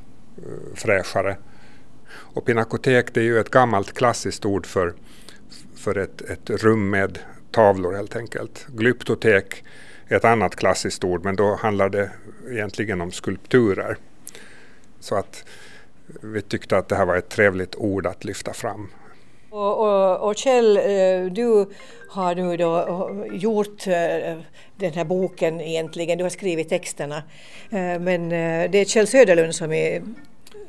fräschare. 0.73 1.37
Och 2.09 2.45
pinakotek 2.45 3.13
det 3.13 3.19
är 3.19 3.23
ju 3.23 3.39
ett 3.39 3.49
gammalt 3.49 3.93
klassiskt 3.93 4.45
ord 4.45 4.65
för, 4.65 4.93
för 5.75 5.97
ett, 5.97 6.21
ett 6.21 6.49
rum 6.49 6.89
med 6.89 7.19
tavlor 7.51 7.93
helt 7.93 8.15
enkelt. 8.15 8.67
Glyptotek 8.67 9.63
är 10.07 10.15
ett 10.15 10.25
annat 10.25 10.55
klassiskt 10.55 11.03
ord 11.03 11.23
men 11.23 11.35
då 11.35 11.55
handlar 11.55 11.89
det 11.89 12.11
egentligen 12.49 13.01
om 13.01 13.11
skulpturer. 13.11 13.97
Så 14.99 15.15
att 15.15 15.45
vi 16.21 16.41
tyckte 16.41 16.77
att 16.77 16.87
det 16.87 16.95
här 16.95 17.05
var 17.05 17.15
ett 17.15 17.29
trevligt 17.29 17.75
ord 17.75 18.05
att 18.05 18.23
lyfta 18.23 18.53
fram. 18.53 18.89
Och, 19.49 19.79
och, 19.79 20.27
och 20.27 20.35
Kjell, 20.35 20.77
eh, 20.77 21.31
du 21.31 21.65
har 22.09 22.35
nu 22.35 22.57
då 22.57 22.77
eh, 22.77 23.35
gjort 23.37 23.87
eh, 23.87 24.37
den 24.75 24.93
här 24.93 25.03
boken 25.03 25.61
egentligen, 25.61 26.17
du 26.17 26.23
har 26.23 26.29
skrivit 26.29 26.69
texterna. 26.69 27.23
Men 27.99 28.29
det 28.29 28.77
är 28.77 28.85
Kjell 28.85 29.07
Söderlund 29.07 29.55
som 29.55 29.73
i 29.73 30.01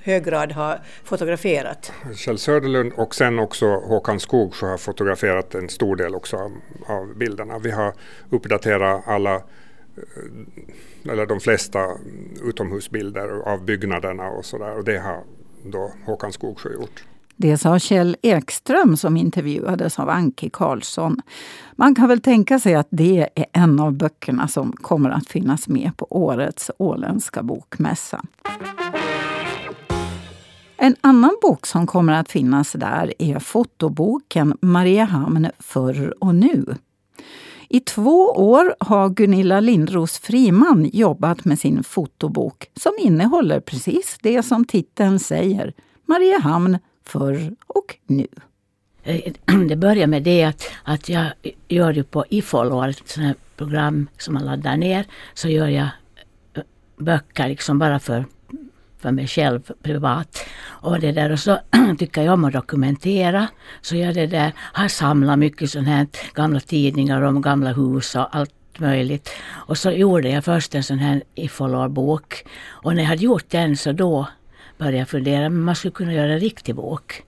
hög 0.01 0.25
grad 0.25 0.53
har 0.53 0.81
fotograferat. 1.05 1.93
Kjell 2.17 2.39
Söderlund 2.39 2.93
och 2.93 3.15
sen 3.15 3.39
också 3.39 3.67
Håkan 3.67 4.21
Skogsjö 4.21 4.67
har 4.67 4.79
fotograferat 4.79 5.55
en 5.55 5.69
stor 5.69 5.97
del 5.97 6.15
också 6.15 6.37
av, 6.37 6.53
av 6.87 7.15
bilderna. 7.17 7.59
Vi 7.59 7.71
har 7.71 7.93
uppdaterat 8.31 9.03
alla 9.07 9.43
eller 11.05 11.27
de 11.27 11.41
flesta 11.41 11.79
utomhusbilder 12.45 13.53
av 13.53 13.65
byggnaderna 13.65 14.29
och 14.29 14.45
sådär 14.45 14.77
och 14.77 14.85
det 14.85 14.99
har 14.99 15.25
då 15.65 15.93
Håkan 16.07 16.33
Skogsjö 16.33 16.73
gjort. 16.73 17.05
Det 17.37 17.59
sa 17.59 17.79
Kjell 17.79 18.17
Ekström 18.23 18.97
som 18.97 19.17
intervjuades 19.17 19.99
av 19.99 20.09
Anki 20.09 20.51
Karlsson. 20.51 21.23
Man 21.77 21.95
kan 21.95 22.09
väl 22.09 22.21
tänka 22.21 22.59
sig 22.59 22.75
att 22.75 22.89
det 22.91 23.29
är 23.35 23.47
en 23.53 23.81
av 23.81 23.93
böckerna 23.93 24.49
som 24.49 24.73
kommer 24.73 25.11
att 25.11 25.29
finnas 25.29 25.69
med 25.69 25.97
på 25.97 26.07
årets 26.11 26.71
åländska 26.79 27.43
bokmässa. 27.43 28.23
En 30.77 30.97
annan 31.01 31.37
bok 31.43 31.67
som 31.67 31.87
kommer 31.87 32.13
att 32.13 32.31
finnas 32.31 32.73
där 32.73 33.15
är 33.19 33.39
fotoboken 33.39 34.57
Mariehamn 34.61 35.49
förr 35.59 36.15
och 36.25 36.35
nu. 36.35 36.75
I 37.73 37.81
två 37.81 38.27
år 38.27 38.75
har 38.81 39.09
Gunilla 39.09 39.61
Lindros 39.61 40.19
Friman 40.19 40.91
jobbat 40.93 41.45
med 41.45 41.59
sin 41.59 41.83
fotobok 41.83 42.71
som 42.77 42.93
innehåller 42.99 43.61
precis 43.61 44.19
det 44.23 44.43
som 44.43 44.65
titeln 44.65 45.19
säger, 45.19 45.73
Mariehamn 46.07 46.79
förr 47.05 47.57
och 47.67 47.97
nu. 48.07 48.27
Eh, 49.03 49.33
det 49.69 49.77
börjar 49.77 50.07
med 50.07 50.23
det 50.23 50.45
att, 50.45 50.71
att 50.85 51.09
jag 51.09 51.27
gör 51.69 51.93
ju 51.93 52.03
på 52.05 52.25
IFOL, 52.29 52.91
ett 52.91 53.09
sånt 53.09 53.39
program 53.57 54.09
som 54.19 54.35
man 54.35 54.45
laddar 54.45 54.77
ner, 54.77 55.07
så 55.35 55.49
gör 55.49 55.69
jag 55.69 55.89
eh, 56.55 56.63
böcker 56.97 57.49
liksom 57.49 57.79
bara 57.79 58.01
för, 58.01 58.25
för 59.01 59.11
mig 59.11 59.27
själv 59.27 59.73
privat. 59.83 60.47
Och 60.63 61.01
det 61.01 61.13
där 61.13 61.33
och 61.33 61.39
så 61.39 61.59
tycker 61.99 62.23
jag 62.23 62.35
om 62.35 62.45
att 62.45 62.53
dokumentera. 62.53 63.49
Så 63.81 63.97
jag 63.97 64.15
det 64.15 64.27
där, 64.27 64.53
har 64.57 64.89
samlat 64.89 65.39
mycket 65.39 65.71
sånt 65.71 65.89
här 65.89 66.07
gamla 66.35 66.61
tidningar 66.61 67.23
om 67.23 67.43
gamla 67.43 67.73
hus 67.73 68.15
och 68.15 68.37
allt 68.37 68.55
möjligt. 68.79 69.31
Och 69.51 69.79
så 69.79 69.91
gjorde 69.91 70.29
jag 70.29 70.45
först 70.45 70.75
en 70.75 70.83
sån 70.83 70.99
här 70.99 71.23
IFOLOR-bok. 71.35 72.45
Och 72.69 72.95
när 72.95 73.03
jag 73.03 73.09
hade 73.09 73.25
gjort 73.25 73.51
den 73.51 73.77
så 73.77 73.93
då 73.93 74.27
började 74.79 74.99
jag 74.99 75.09
fundera, 75.09 75.49
men 75.49 75.61
man 75.61 75.77
skulle 75.77 75.93
kunna 75.93 76.13
göra 76.13 76.33
en 76.33 76.41
riktig 76.41 76.75
bok. 76.75 77.23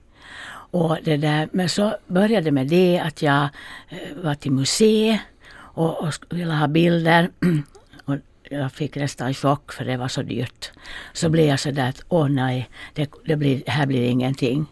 Och 0.71 0.97
det 1.03 1.17
där, 1.17 1.49
men 1.51 1.69
så 1.69 1.95
började 2.07 2.45
det 2.45 2.51
med 2.51 2.67
det 2.67 2.99
att 2.99 3.21
jag 3.21 3.43
eh, 3.89 4.23
var 4.23 4.35
till 4.35 4.51
museet 4.51 5.19
och, 5.55 6.03
och 6.03 6.13
ville 6.29 6.53
ha 6.53 6.67
bilder. 6.67 7.29
jag 8.59 8.71
fick 8.71 8.95
nästan 8.95 9.33
chock 9.33 9.73
för 9.73 9.85
det 9.85 9.97
var 9.97 10.07
så 10.07 10.21
dyrt. 10.21 10.71
Så 11.13 11.29
blev 11.29 11.45
jag 11.45 11.59
sådär 11.59 11.89
att 11.89 12.05
åh 12.09 12.29
nej, 12.29 12.69
det, 12.93 13.09
det 13.25 13.35
blir, 13.35 13.63
här 13.67 13.85
blir 13.85 14.09
ingenting. 14.09 14.65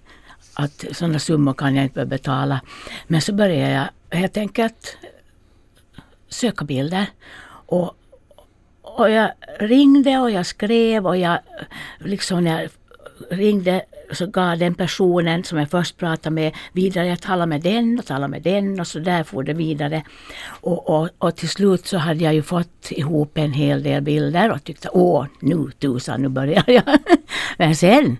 Att 0.54 0.86
sådana 0.92 1.20
summor 1.20 1.54
kan 1.54 1.76
jag 1.76 1.86
inte 1.86 2.06
betala. 2.06 2.62
Men 3.08 3.22
så 3.22 3.34
började 3.34 3.72
jag 3.72 4.18
helt 4.18 4.38
enkelt 4.38 4.98
söka 6.30 6.66
bilder. 6.66 7.06
Och, 7.66 7.94
och 8.82 9.10
jag 9.10 9.32
ringde 9.60 10.20
och 10.20 10.32
jag 10.32 10.46
skrev 10.46 11.08
och 11.08 11.18
jag 11.18 11.40
liksom 12.00 12.44
när 12.44 12.62
jag 12.62 12.70
ringde 13.30 13.86
så 14.18 14.28
gav 14.28 14.58
den 14.58 14.76
personen 14.76 15.44
som 15.44 15.58
jag 15.58 15.70
först 15.70 15.98
pratade 15.98 16.34
med 16.34 16.56
vidare. 16.74 17.08
Jag 17.08 17.22
talade 17.22 17.50
med 17.50 17.62
den 17.62 18.00
och 18.00 18.06
talade 18.06 18.28
med 18.28 18.42
den 18.42 18.80
och 18.80 18.88
så 18.88 19.00
där 19.00 19.24
for 19.24 19.44
det 19.44 19.54
vidare. 19.54 20.04
Och, 20.46 20.90
och, 20.90 21.10
och 21.18 21.36
till 21.36 21.50
slut 21.50 21.88
så 21.88 21.98
hade 21.98 22.24
jag 22.24 22.34
ju 22.34 22.42
fått 22.42 22.92
ihop 22.92 23.38
en 23.38 23.54
hel 23.54 23.84
del 23.84 24.02
bilder 24.02 24.52
och 24.52 24.64
tyckte 24.64 24.90
åh 24.92 25.26
nu 25.40 25.72
tusan 25.80 26.22
nu 26.22 26.30
börjar 26.30 26.64
jag. 26.68 26.84
Men 27.58 27.76
sen, 27.76 28.18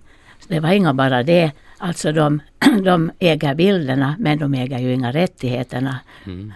det 0.48 0.60
var 0.60 0.72
inga 0.72 0.94
bara 0.94 1.22
det. 1.22 1.52
Alltså 1.78 2.12
de, 2.12 2.40
de 2.84 3.10
äger 3.18 3.54
bilderna 3.54 4.16
men 4.18 4.38
de 4.38 4.54
äger 4.54 4.78
ju 4.78 4.92
inga 4.92 5.12
rättigheterna. 5.12 5.98
Mm. 6.26 6.52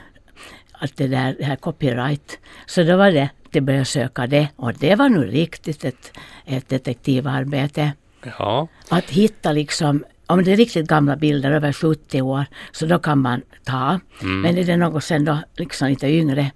Att 0.73 0.97
det 0.97 1.09
där 1.09 1.37
det 1.39 1.45
här 1.45 1.57
copyright. 1.57 2.39
Så 2.67 2.83
då 2.83 2.97
var 2.97 3.11
det, 3.11 3.29
det 3.51 3.61
började 3.61 3.85
söka 3.85 4.27
det 4.27 4.49
och 4.57 4.75
det 4.75 4.95
var 4.95 5.09
nu 5.09 5.27
riktigt 5.27 5.85
ett, 5.85 6.13
ett 6.45 6.69
detektivarbete. 6.69 7.93
Ja. 8.39 8.69
Att 8.89 9.11
hitta 9.11 9.53
liksom, 9.53 10.05
om 10.27 10.45
det 10.45 10.53
är 10.53 10.57
riktigt 10.57 10.89
gamla 10.89 11.17
bilder 11.17 11.51
över 11.51 11.73
70 11.73 12.23
år, 12.23 12.45
så 12.73 12.87
då 12.87 12.99
kan 12.99 13.19
man 13.19 13.43
ta. 13.65 14.01
Mm. 14.23 14.41
Men 14.41 14.59
är 14.59 14.65
det 14.65 14.77
något 14.77 15.05
sen 15.05 15.25
då 15.25 15.39
liksom 15.57 15.89
lite 15.89 16.07
yngre, 16.07 16.51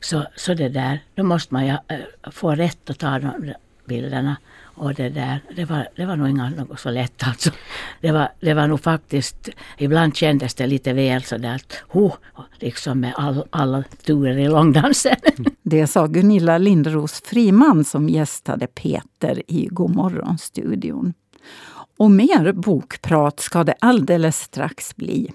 så, 0.00 0.24
så 0.36 0.54
det 0.54 0.68
där, 0.68 1.00
då 1.14 1.22
måste 1.22 1.54
man 1.54 1.66
ju 1.66 1.72
äh, 1.72 2.30
få 2.30 2.50
rätt 2.54 2.90
att 2.90 2.98
ta 2.98 3.18
de 3.18 3.54
bilderna. 3.84 4.36
Och 4.74 4.94
det 4.94 5.08
där, 5.08 5.40
det 5.56 5.64
var, 5.64 5.88
det 5.96 6.06
var 6.06 6.16
nog 6.16 6.28
inga, 6.28 6.50
något 6.50 6.80
så 6.80 6.90
lätt 6.90 7.22
alltså. 7.26 7.50
Det 8.00 8.12
var, 8.12 8.28
det 8.40 8.54
var 8.54 8.66
nog 8.66 8.80
faktiskt, 8.80 9.48
ibland 9.78 10.16
kändes 10.16 10.54
det 10.54 10.66
lite 10.66 10.92
väl 10.92 11.22
sådär 11.22 11.54
att, 11.54 11.82
oh, 11.92 12.14
liksom 12.58 13.00
med 13.00 13.12
all, 13.16 13.44
alla 13.50 13.84
turer 14.06 14.38
i 14.38 14.48
långdansen. 14.48 15.16
Det 15.62 15.86
sa 15.86 16.06
Gunilla 16.06 16.58
Lindros 16.58 17.22
Friman 17.24 17.84
som 17.84 18.08
gästade 18.08 18.66
Peter 18.66 19.42
i 19.48 19.68
Godmorgon-studion. 19.70 21.14
Och 21.96 22.10
mer 22.10 22.52
bokprat 22.52 23.40
ska 23.40 23.64
det 23.64 23.74
alldeles 23.78 24.40
strax 24.40 24.96
bli. 24.96 25.32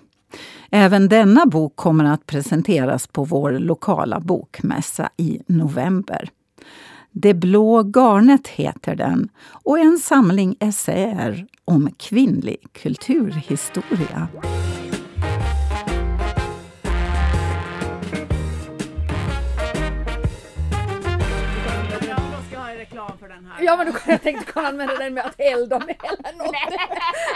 Även 0.72 1.08
denna 1.08 1.46
bok 1.46 1.76
kommer 1.76 2.06
att 2.06 2.26
presenteras 2.26 3.08
på 3.08 3.24
vår 3.24 3.52
lokala 3.52 4.20
bokmässa 4.20 5.10
i 5.18 5.40
november. 5.48 6.30
Det 7.20 7.34
blå 7.34 7.84
garnet 7.84 8.48
heter 8.48 8.96
den 8.96 9.30
och 9.64 9.80
är 9.80 9.84
en 9.84 9.98
samling 9.98 10.56
essäer 10.60 11.46
om 11.66 11.90
kvinnlig 11.98 12.58
kulturhistoria. 12.74 14.28
Ja 23.62 23.78
men 23.78 23.86
då 23.86 23.92
kan 23.92 24.12
jag 24.12 24.22
tänkte 24.22 24.52
kan 24.52 24.66
använda 24.66 24.98
den 24.98 25.14
med 25.14 25.26
att 25.26 25.40
elda 25.40 25.80
med 25.80 25.96
eller 26.04 26.38
något. 26.38 26.56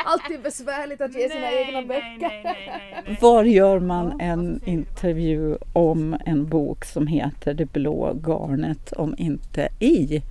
Alltid 0.06 0.42
besvärligt 0.42 1.02
att 1.02 1.16
ge 1.16 1.30
sina 1.30 1.42
nej, 1.42 1.66
egna 1.68 1.82
böcker. 1.82 2.44
Nej, 2.44 3.04
nej, 3.06 3.18
Var 3.22 3.44
gör 3.44 3.80
man 3.80 4.22
en 4.22 4.62
intervju 4.66 5.58
om 5.74 6.18
en 6.26 6.46
bok 6.46 6.86
som 6.86 7.08
heter 7.08 7.54
Det 7.54 7.66
blå 7.66 8.14
garnet 8.14 8.92
om 8.92 9.16
inte 9.18 9.70
i 9.80 10.22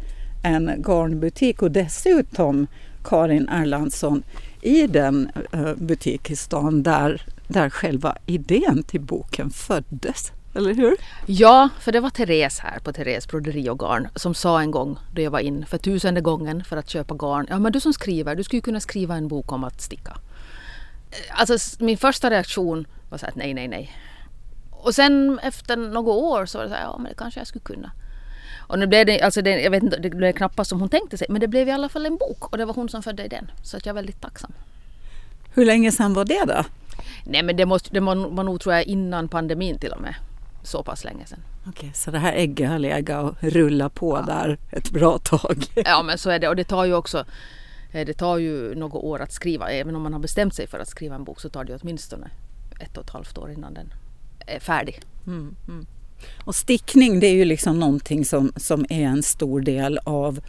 en 0.45 0.83
garnbutik 0.87 1.63
och 1.63 1.71
dessutom 1.71 2.67
Karin 3.05 3.49
Erlandsson 3.49 4.23
i 4.63 4.87
den 4.87 5.31
uh, 5.55 5.75
butik 5.75 6.31
i 6.31 6.37
stan 6.37 6.83
där, 6.83 7.23
där 7.49 7.71
själva 7.71 8.17
idén 8.27 8.83
till 8.83 9.01
boken 9.01 9.51
föddes. 9.51 10.33
Eller 10.55 10.75
hur? 10.75 10.97
Ja, 11.27 11.69
för 11.81 11.93
det 11.93 12.01
var 12.01 12.11
Therese 12.11 12.59
här 12.59 12.79
på 12.79 12.93
Therese 12.93 13.29
broderi 13.29 13.69
och 13.69 13.79
garn 13.79 14.09
som 14.15 14.35
sa 14.35 14.61
en 14.61 14.71
gång 14.71 14.99
då 15.15 15.23
jag 15.23 15.31
var 15.31 15.41
in 15.41 15.67
för 15.67 15.79
tusende 15.79 16.21
gången 16.21 16.65
för 16.65 16.77
att 16.77 16.89
köpa 16.89 17.15
garn. 17.15 17.47
Ja, 17.51 17.59
men 17.59 17.73
du 17.73 17.81
som 17.81 17.93
skriver, 17.93 18.35
du 18.35 18.45
skulle 18.45 18.59
ju 18.59 18.63
kunna 18.63 18.81
skriva 18.81 19.17
en 19.17 19.29
bok 19.29 19.53
om 19.53 19.65
att 19.65 19.81
sticka. 19.81 20.17
Alltså 21.31 21.85
min 21.85 21.99
första 21.99 22.31
reaktion 22.31 22.87
var 23.11 23.19
så 23.19 23.27
att 23.27 23.37
nej, 23.37 23.55
nej, 23.55 23.69
nej. 23.69 23.97
Och 24.71 24.95
sen 24.95 25.39
efter 25.43 25.77
några 25.77 26.13
år 26.13 26.47
så 26.47 26.59
var 26.59 26.65
det 26.65 26.71
så 26.71 26.77
här, 26.77 26.83
ja 26.83 26.99
men 26.99 27.09
det 27.09 27.17
kanske 27.17 27.41
jag 27.41 27.47
skulle 27.47 27.65
kunna. 27.65 27.93
Och 28.59 28.79
nu 28.79 28.87
blev 28.87 29.07
det, 29.07 29.21
alltså 29.23 29.43
det, 29.43 29.61
jag 29.61 29.71
vet 29.71 29.83
inte, 29.83 29.97
det 29.97 30.11
blev 30.11 30.33
knappast 30.33 30.69
som 30.69 30.81
hon 30.81 30.89
tänkte 30.89 31.19
sig, 31.19 31.27
men 31.31 31.41
det 31.41 31.49
blev 31.49 31.69
i 31.69 31.71
alla 31.71 31.89
fall 31.89 32.07
en 32.07 32.17
bok 32.17 32.53
och 32.53 32.59
det 32.59 32.65
var 32.65 32.75
hon 32.75 32.89
som 32.89 33.03
födde 33.03 33.29
den. 33.29 33.51
Så 33.63 33.77
att 33.77 33.87
jag 33.87 33.93
är 33.93 33.95
väldigt 33.95 34.21
tacksam. 34.21 34.53
Hur 35.55 35.65
länge 35.65 35.93
sedan 35.93 36.15
var 36.15 36.25
det 36.25 36.45
då? 36.45 36.65
Nej 37.25 37.43
men 37.43 37.57
det, 37.57 37.67
måste, 37.67 37.91
det 37.91 38.01
var, 38.01 38.17
var 38.17 38.45
nog 38.45 38.61
tror 38.61 38.75
jag 38.75 38.85
innan 38.85 39.29
pandemin 39.29 39.79
till 39.79 39.93
och 39.93 40.01
med 40.01 40.15
så 40.63 40.83
pass 40.83 41.05
länge 41.05 41.27
sedan. 41.27 41.43
Okej, 41.67 41.91
så 41.95 42.11
det 42.11 42.19
här 42.19 42.33
ägget 42.33 42.69
har 42.71 42.79
legat 42.79 43.25
och 43.25 43.43
rullat 43.43 43.95
på 43.95 44.17
ja. 44.17 44.35
där 44.35 44.59
ett 44.71 44.91
bra 44.91 45.19
tag? 45.19 45.65
Ja, 45.85 46.03
men 46.03 46.19
så 46.19 46.31
är 46.31 46.39
det 46.39 46.49
och 46.49 46.57
det 46.57 46.65
tar 46.65 46.85
ju 46.85 46.95
också 46.95 47.25
eh, 47.93 48.07
det 48.07 48.15
tar 48.15 48.39
ju 48.39 48.75
några 48.75 48.99
år 48.99 49.23
att 49.23 49.33
skriva. 49.33 49.71
Även 49.71 49.97
om 49.97 50.03
man 50.03 50.13
har 50.13 50.21
bestämt 50.21 50.55
sig 50.55 50.67
för 50.67 50.79
att 50.79 50.89
skriva 50.89 51.15
en 51.15 51.25
bok 51.25 51.41
så 51.41 51.49
tar 51.49 51.65
det 51.65 51.79
åtminstone 51.83 52.31
ett 52.81 52.97
och 52.97 53.05
ett 53.05 53.11
halvt 53.11 53.39
år 53.39 53.51
innan 53.51 53.75
den 53.75 53.93
är 54.47 54.61
färdig. 54.61 55.01
Mm, 55.27 55.57
mm. 55.69 55.87
Och 56.45 56.55
stickning 56.55 57.21
det 57.21 57.27
är 57.27 57.35
ju 57.35 57.45
liksom 57.45 57.79
någonting 57.79 58.25
som, 58.25 58.53
som 58.57 58.87
är 58.89 59.03
en 59.03 59.23
stor 59.23 59.61
del 59.61 59.99
av 60.05 60.41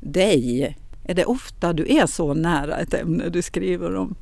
dig. 0.00 0.76
Är 1.04 1.14
det 1.14 1.24
ofta 1.24 1.72
du 1.72 1.96
är 1.96 2.06
så 2.06 2.34
nära 2.34 2.76
ett 2.76 2.94
ämne 2.94 3.28
du 3.28 3.42
skriver 3.42 3.96
om? 3.96 4.16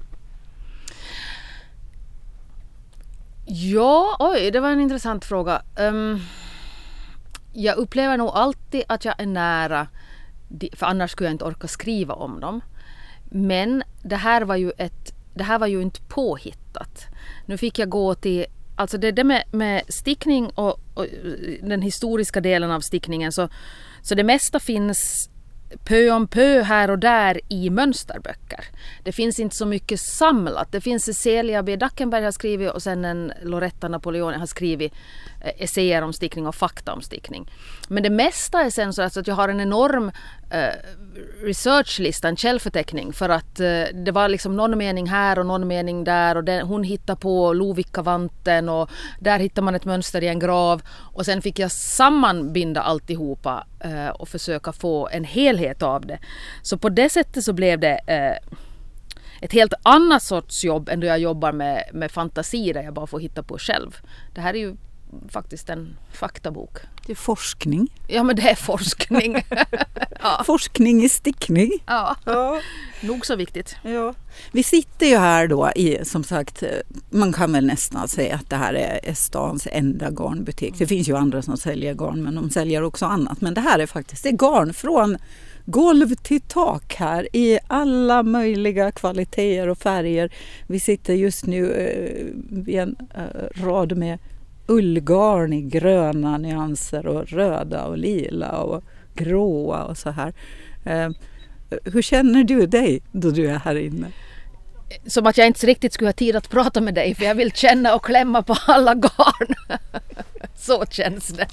Ja, 3.49 4.17
oj, 4.19 4.51
det 4.51 4.61
var 4.61 4.71
en 4.71 4.81
intressant 4.81 5.25
fråga. 5.25 5.63
Um, 5.79 6.21
jag 7.53 7.77
upplever 7.77 8.17
nog 8.17 8.29
alltid 8.29 8.83
att 8.89 9.05
jag 9.05 9.21
är 9.21 9.27
nära, 9.27 9.89
för 10.73 10.87
annars 10.87 11.11
skulle 11.11 11.29
jag 11.29 11.35
inte 11.35 11.45
orka 11.45 11.69
skriva 11.69 12.15
om 12.15 12.41
dem. 12.41 12.61
Men 13.31 13.83
det 14.03 14.17
här 14.17 14.43
var 14.43 14.57
ju, 14.57 14.73
ett, 14.79 15.15
det 15.35 15.45
här 15.45 15.59
var 15.59 15.67
ju 15.67 15.83
inte 15.83 16.01
påhittat. 16.03 17.07
Nu 17.47 17.59
fick 17.59 17.79
jag 17.79 17.89
gå 17.89 18.15
till 18.15 18.47
Alltså 18.79 18.99
det, 18.99 19.13
det 19.13 19.25
med, 19.25 19.45
med 19.51 19.83
stickning 19.89 20.47
och, 20.47 20.81
och, 20.95 21.07
den 21.63 21.83
historiska 21.83 22.41
delen 22.41 22.71
av 22.71 22.81
stickningen 22.81 23.33
så, 23.33 23.49
så 24.03 24.15
det 24.15 24.25
mesta 24.25 24.61
finns 24.61 25.31
pö 25.85 26.11
om 26.11 26.27
pö 26.27 26.63
här 26.63 26.91
och 26.91 26.99
där 26.99 27.41
i 27.49 27.71
mönsterböcker. 27.71 28.65
Det 29.03 29.13
finns 29.13 29.41
inte 29.41 29.57
så 29.57 29.67
mycket 29.67 30.01
samlat. 30.01 30.73
Det 30.73 30.81
finns 30.81 31.05
Cecilia 31.05 31.63
B. 31.63 31.77
Dackenberg 31.77 32.25
har 32.25 32.31
skrivit 32.31 32.71
och 32.71 32.83
sen 32.83 33.05
en 33.05 33.33
Loretta 33.43 33.89
Napoleoni 33.89 34.39
har 34.39 34.47
skrivit 34.47 34.93
Eh, 35.47 35.53
essäer 35.63 36.03
om 36.03 36.13
stickning 36.13 36.47
och 36.47 36.55
fakta 36.55 36.93
om 36.93 37.03
stickning. 37.03 37.51
Men 37.89 38.03
det 38.03 38.11
mesta 38.11 38.61
är 38.61 38.71
sen 38.71 38.93
så 38.93 39.03
att 39.03 39.27
jag 39.27 39.35
har 39.35 39.49
en 39.49 39.61
enorm 39.61 40.11
eh, 40.51 40.75
researchlista, 41.43 42.29
en 42.29 42.37
källförteckning 42.37 43.13
för 43.13 43.29
att 43.29 43.61
eh, 43.61 43.83
det 44.05 44.13
var 44.13 44.29
liksom 44.29 44.57
någon 44.57 44.79
mening 44.79 45.07
här 45.07 45.39
och 45.39 45.47
någon 45.47 45.69
mening 45.69 46.05
där 46.05 46.37
och 46.37 46.45
den, 46.45 46.67
hon 46.67 46.85
hittade 46.85 47.21
på 47.21 47.53
Lovikkavanten 47.53 48.69
och 48.69 48.91
där 49.21 49.39
hittar 49.39 49.63
man 49.63 49.75
ett 49.75 49.85
mönster 49.85 50.23
i 50.23 50.29
en 50.29 50.39
grav 50.39 50.83
och 51.13 51.25
sen 51.27 51.43
fick 51.43 51.59
jag 51.59 51.73
sammanbinda 51.73 52.81
alltihopa 52.81 53.67
eh, 53.81 54.09
och 54.09 54.29
försöka 54.29 54.73
få 54.73 55.09
en 55.09 55.25
helhet 55.25 55.83
av 55.83 56.07
det. 56.07 56.19
Så 56.63 56.79
på 56.79 56.89
det 56.89 57.09
sättet 57.09 57.45
så 57.45 57.53
blev 57.53 57.81
det 57.81 58.01
ett 59.41 59.53
helt 59.53 59.75
annat 59.83 60.23
sorts 60.23 60.65
jobb 60.65 60.89
än 60.89 61.01
då 61.01 61.07
jag 61.07 61.19
jobbar 61.19 61.53
med, 61.53 61.91
med 61.93 62.11
fantasi 62.11 62.73
där 62.73 62.83
jag 62.83 62.95
bara 62.95 63.07
får 63.07 63.21
hitta 63.21 63.43
på 63.43 63.59
själv. 63.59 63.97
Det 64.35 64.41
här 64.41 64.55
är 64.55 64.59
ju 64.59 64.77
faktiskt 65.29 65.71
en 65.71 65.97
faktabok. 66.12 66.79
Det 67.07 67.12
är 67.12 67.16
forskning. 67.16 67.88
Ja 68.09 68.23
men 68.23 68.37
det 68.37 68.51
är 68.51 68.55
forskning. 68.55 69.37
ja. 70.23 70.42
Forskning 70.47 71.05
i 71.05 71.09
stickning. 71.09 71.71
Ja. 71.87 72.16
ja, 72.25 72.61
nog 73.01 73.27
så 73.27 73.37
viktigt. 73.37 73.77
Ja. 73.83 74.14
Vi 74.53 74.62
sitter 74.62 75.07
ju 75.07 75.16
här 75.16 75.49
då 75.49 75.71
i, 75.77 76.05
som 76.05 76.25
sagt, 76.25 76.62
man 77.11 77.33
kan 77.33 77.53
väl 77.53 77.66
nästan 77.66 78.09
säga 78.09 78.35
att 78.35 78.51
det 78.51 78.57
här 78.57 78.75
är 78.75 79.14
stans 79.14 79.69
enda 79.73 80.11
garnbutik. 80.11 80.75
Det 80.79 80.87
finns 80.87 81.09
ju 81.09 81.16
andra 81.16 81.42
som 81.42 81.57
säljer 81.57 81.95
garn 81.95 82.23
men 82.23 82.35
de 82.35 82.51
säljer 82.51 82.83
också 82.83 83.07
annat. 83.07 83.40
Men 83.40 83.55
det 83.55 83.61
här 83.61 83.79
är 83.79 83.87
faktiskt 83.87 84.23
det 84.23 84.29
är 84.29 84.37
garn 84.37 84.75
från 84.75 85.19
golv 85.66 86.14
till 86.14 86.40
tak 86.40 86.95
här 86.95 87.37
i 87.37 87.59
alla 87.66 88.23
möjliga 88.23 88.92
kvaliteter 88.92 89.69
och 89.69 89.79
färger. 89.79 90.33
Vi 90.66 90.81
sitter 90.81 91.14
just 91.14 91.47
nu 91.47 91.73
eh, 91.73 92.27
vid 92.51 92.79
en 92.79 92.97
eh, 93.14 93.64
rad 93.64 93.97
med 93.97 94.19
ullgarn 94.67 95.53
i 95.53 95.63
gröna 95.63 96.39
nyanser 96.39 97.07
och 97.07 97.29
röda 97.29 97.85
och 97.85 97.99
lila 97.99 98.51
och 98.51 98.85
gråa 99.15 99.85
och 99.85 99.99
så 99.99 100.11
här. 100.11 100.33
Ehm, 100.85 101.15
hur 101.85 102.03
känner 102.03 102.45
du 102.45 102.67
dig 102.67 103.03
då 103.13 103.31
du 103.31 103.51
är 103.51 103.59
här 103.59 103.75
inne? 103.75 104.07
Som 105.07 105.27
att 105.27 105.39
jag 105.39 105.47
inte 105.47 105.67
riktigt 105.67 105.93
skulle 105.93 106.09
ha 106.09 106.13
tid 106.13 106.37
att 106.37 106.51
prata 106.51 106.81
med 106.81 106.95
dig 106.95 107.15
för 107.15 107.25
jag 107.25 107.35
vill 107.35 107.53
känna 107.53 107.95
och 107.95 108.05
klämma 108.05 108.43
på 108.43 108.57
alla 108.67 108.95
garn. 108.95 109.55
så 110.57 110.85
känns 110.91 111.29
det. 111.29 111.47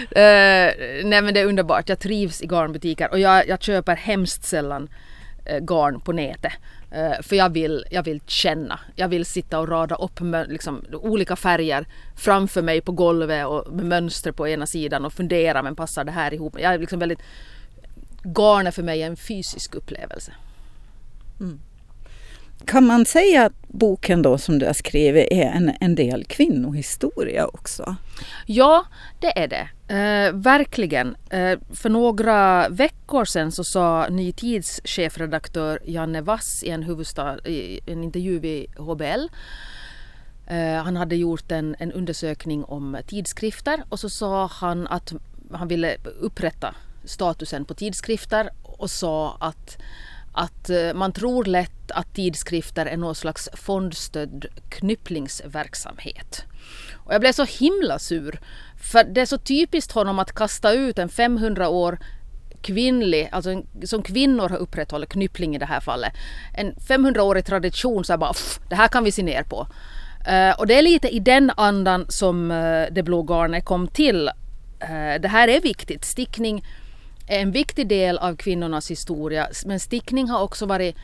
Uh, 0.00 1.04
nej 1.04 1.22
men 1.22 1.34
det 1.34 1.40
är 1.40 1.46
underbart. 1.46 1.88
Jag 1.88 1.98
trivs 1.98 2.42
i 2.42 2.46
garnbutiker 2.46 3.10
och 3.10 3.18
jag, 3.18 3.48
jag 3.48 3.62
köper 3.62 3.96
hemskt 3.96 4.44
sällan 4.44 4.88
eh, 5.44 5.58
garn 5.58 6.00
på 6.00 6.12
nätet. 6.12 6.52
Eh, 6.94 7.22
för 7.22 7.36
jag 7.36 7.52
vill, 7.52 7.84
jag 7.90 8.02
vill 8.02 8.20
känna. 8.26 8.80
Jag 8.94 9.08
vill 9.08 9.24
sitta 9.24 9.58
och 9.58 9.68
rada 9.68 9.94
upp 9.94 10.20
liksom, 10.48 10.84
olika 10.92 11.36
färger 11.36 11.86
framför 12.16 12.62
mig 12.62 12.80
på 12.80 12.92
golvet 12.92 13.46
och 13.46 13.72
med 13.72 13.86
mönster 13.86 14.32
på 14.32 14.48
ena 14.48 14.66
sidan 14.66 15.04
och 15.04 15.12
fundera 15.12 15.62
men 15.62 15.76
passar 15.76 16.04
det 16.04 16.12
här 16.12 16.34
ihop? 16.34 16.60
Jag 16.60 16.74
är 16.74 16.78
liksom 16.78 16.98
väldigt... 16.98 17.18
Garn 18.22 18.66
är 18.66 18.70
för 18.70 18.82
mig 18.82 19.02
en 19.02 19.16
fysisk 19.16 19.74
upplevelse. 19.74 20.32
Mm. 21.40 21.60
Kan 22.66 22.86
man 22.86 23.06
säga 23.06 23.46
att 23.46 23.68
boken 23.68 24.22
då 24.22 24.38
som 24.38 24.58
du 24.58 24.66
har 24.66 24.72
skrivit 24.72 25.28
är 25.30 25.46
en, 25.46 25.72
en 25.80 25.94
del 25.94 26.24
kvinnohistoria 26.24 27.46
också? 27.46 27.96
Ja, 28.46 28.86
det 29.20 29.38
är 29.38 29.48
det. 29.48 29.68
Eh, 29.88 30.32
verkligen. 30.32 31.16
Eh, 31.30 31.58
för 31.72 31.88
några 31.88 32.68
veckor 32.68 33.24
sedan 33.24 33.52
så 33.52 33.64
sa 33.64 34.08
Ny 34.10 34.32
Tids 34.32 34.80
chefredaktör 34.84 35.78
Janne 35.84 36.20
Wass 36.20 36.62
i 36.62 36.70
en, 36.70 36.82
huvudstad, 36.82 37.38
i 37.46 37.80
en 37.86 38.04
intervju 38.04 38.38
vid 38.38 38.66
HBL 38.78 39.28
eh, 40.46 40.82
han 40.82 40.96
hade 40.96 41.16
gjort 41.16 41.52
en, 41.52 41.76
en 41.78 41.92
undersökning 41.92 42.64
om 42.64 42.98
tidskrifter 43.06 43.82
och 43.88 44.00
så 44.00 44.10
sa 44.10 44.46
han 44.46 44.86
att 44.86 45.12
han 45.52 45.68
ville 45.68 45.96
upprätta 46.20 46.74
statusen 47.04 47.64
på 47.64 47.74
tidskrifter 47.74 48.50
och 48.62 48.90
sa 48.90 49.36
att 49.40 49.78
att 50.34 50.70
eh, 50.70 50.94
man 50.94 51.12
tror 51.12 51.44
lätt 51.44 51.90
att 51.90 52.14
tidskrifter 52.14 52.86
är 52.86 52.96
någon 52.96 53.14
slags 53.14 53.48
fondstödd 53.52 54.46
knypplingsverksamhet. 54.68 56.44
Och 56.94 57.14
jag 57.14 57.20
blev 57.20 57.32
så 57.32 57.44
himla 57.44 57.98
sur. 57.98 58.40
För 58.92 59.04
det 59.04 59.20
är 59.20 59.26
så 59.26 59.38
typiskt 59.38 59.92
honom 59.92 60.18
att 60.18 60.32
kasta 60.32 60.72
ut 60.72 60.98
en 60.98 61.08
500 61.08 61.68
år 61.68 61.98
kvinnlig, 62.62 63.28
alltså 63.32 63.50
en, 63.50 63.66
som 63.84 64.02
kvinnor 64.02 64.48
har 64.48 64.56
upprätthållit, 64.56 65.08
knyppling 65.08 65.56
i 65.56 65.58
det 65.58 65.66
här 65.66 65.80
fallet. 65.80 66.12
En 66.54 66.74
500-årig 66.74 67.46
tradition 67.46 68.04
så 68.04 68.12
här 68.12 68.18
bara 68.18 68.32
pff, 68.32 68.60
det 68.68 68.74
här 68.74 68.88
kan 68.88 69.04
vi 69.04 69.12
se 69.12 69.22
ner 69.22 69.42
på. 69.42 69.66
Uh, 70.28 70.60
och 70.60 70.66
det 70.66 70.78
är 70.78 70.82
lite 70.82 71.08
i 71.08 71.18
den 71.18 71.50
andan 71.56 72.06
som 72.08 72.50
uh, 72.50 72.86
det 72.90 73.02
blå 73.02 73.22
garnet 73.22 73.64
kom 73.64 73.88
till. 73.88 74.30
Uh, 74.82 75.20
det 75.20 75.28
här 75.28 75.48
är 75.48 75.60
viktigt. 75.60 76.04
Stickning 76.04 76.64
är 77.26 77.38
en 77.38 77.50
viktig 77.50 77.88
del 77.88 78.18
av 78.18 78.36
kvinnornas 78.36 78.90
historia. 78.90 79.48
Men 79.66 79.80
stickning 79.80 80.28
har 80.28 80.42
också 80.42 80.66
varit 80.66 80.96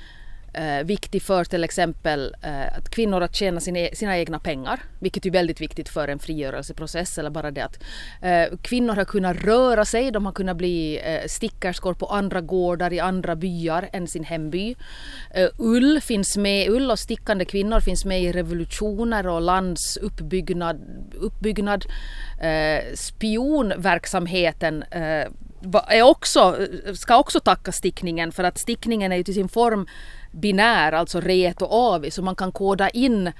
eh, 0.54 0.84
viktig 0.84 1.22
för 1.22 1.44
till 1.44 1.64
exempel 1.64 2.34
eh, 2.42 2.78
att 2.78 2.90
kvinnor 2.90 3.22
att 3.22 3.34
tjäna 3.34 3.60
sina, 3.60 3.78
e-, 3.78 3.90
sina 3.94 4.18
egna 4.18 4.38
pengar, 4.38 4.80
vilket 4.98 5.26
är 5.26 5.30
väldigt 5.30 5.60
viktigt 5.60 5.88
för 5.88 6.08
en 6.08 6.18
frigörelseprocess 6.18 7.18
eller 7.18 7.30
bara 7.30 7.50
det 7.50 7.60
att 7.60 7.82
eh, 8.22 8.58
kvinnor 8.62 8.94
har 8.94 9.04
kunnat 9.04 9.36
röra 9.36 9.84
sig, 9.84 10.10
de 10.10 10.26
har 10.26 10.32
kunnat 10.32 10.56
bli 10.56 11.00
eh, 11.04 11.26
stickerskor 11.26 11.94
på 11.94 12.06
andra 12.06 12.40
gårdar 12.40 12.92
i 12.92 13.00
andra 13.00 13.36
byar 13.36 13.88
än 13.92 14.06
sin 14.06 14.24
hemby. 14.24 14.76
Eh, 15.34 15.48
ull 15.58 16.00
finns 16.00 16.36
med, 16.36 16.70
ull 16.70 16.90
och 16.90 16.98
stickande 16.98 17.44
kvinnor 17.44 17.80
finns 17.80 18.04
med 18.04 18.22
i 18.22 18.32
revolutioner 18.32 19.26
och 19.26 19.40
lands 19.40 19.96
uppbyggnad, 19.96 20.80
uppbyggnad 21.14 21.84
eh, 22.40 22.94
spionverksamheten 22.94 24.82
eh, 24.82 25.26
är 25.88 26.02
också, 26.02 26.56
ska 26.94 27.18
också 27.18 27.40
tacka 27.40 27.72
stickningen 27.72 28.32
för 28.32 28.44
att 28.44 28.58
stickningen 28.58 29.12
är 29.12 29.16
ju 29.16 29.24
till 29.24 29.34
sin 29.34 29.48
form 29.48 29.86
binär, 30.32 30.92
alltså 30.92 31.20
ret 31.20 31.62
och 31.62 31.72
avi, 31.72 32.10
så 32.10 32.22
man 32.22 32.36
kan 32.36 32.52
koda 32.52 32.88
in 32.88 33.32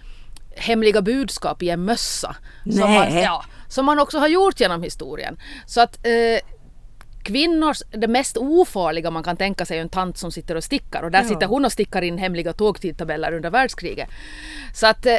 hemliga 0.57 1.03
budskap 1.03 1.63
i 1.63 1.71
en 1.71 1.85
mössa. 1.85 2.37
Som 2.65 2.93
man, 2.93 3.15
ja, 3.15 3.45
som 3.69 3.87
man 3.87 3.99
också 3.99 4.19
har 4.19 4.29
gjort 4.29 4.61
genom 4.61 4.83
historien. 4.83 5.39
Så 5.67 5.81
att 5.81 6.07
eh, 6.07 6.41
kvinnors, 7.23 7.83
det 7.91 8.09
mest 8.09 8.37
ofarliga 8.37 9.11
man 9.11 9.23
kan 9.23 9.37
tänka 9.37 9.67
sig 9.67 9.79
är 9.79 9.83
en 9.83 9.89
tant 9.89 10.19
som 10.19 10.33
sitter 10.33 10.55
och 10.55 10.65
stickar 10.65 11.03
och 11.03 11.11
där 11.11 11.23
ja. 11.23 11.29
sitter 11.29 11.47
hon 11.47 11.65
och 11.65 11.73
stickar 11.73 12.03
in 12.03 12.19
hemliga 12.19 12.53
tågtidtabeller 12.53 13.33
under 13.33 13.51
världskriget. 13.51 14.09
Så 14.75 14.87
att 14.87 15.07
eh, 15.07 15.13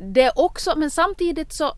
det 0.00 0.22
är 0.22 0.38
också, 0.38 0.74
men 0.76 0.90
samtidigt 0.90 1.52
så 1.52 1.76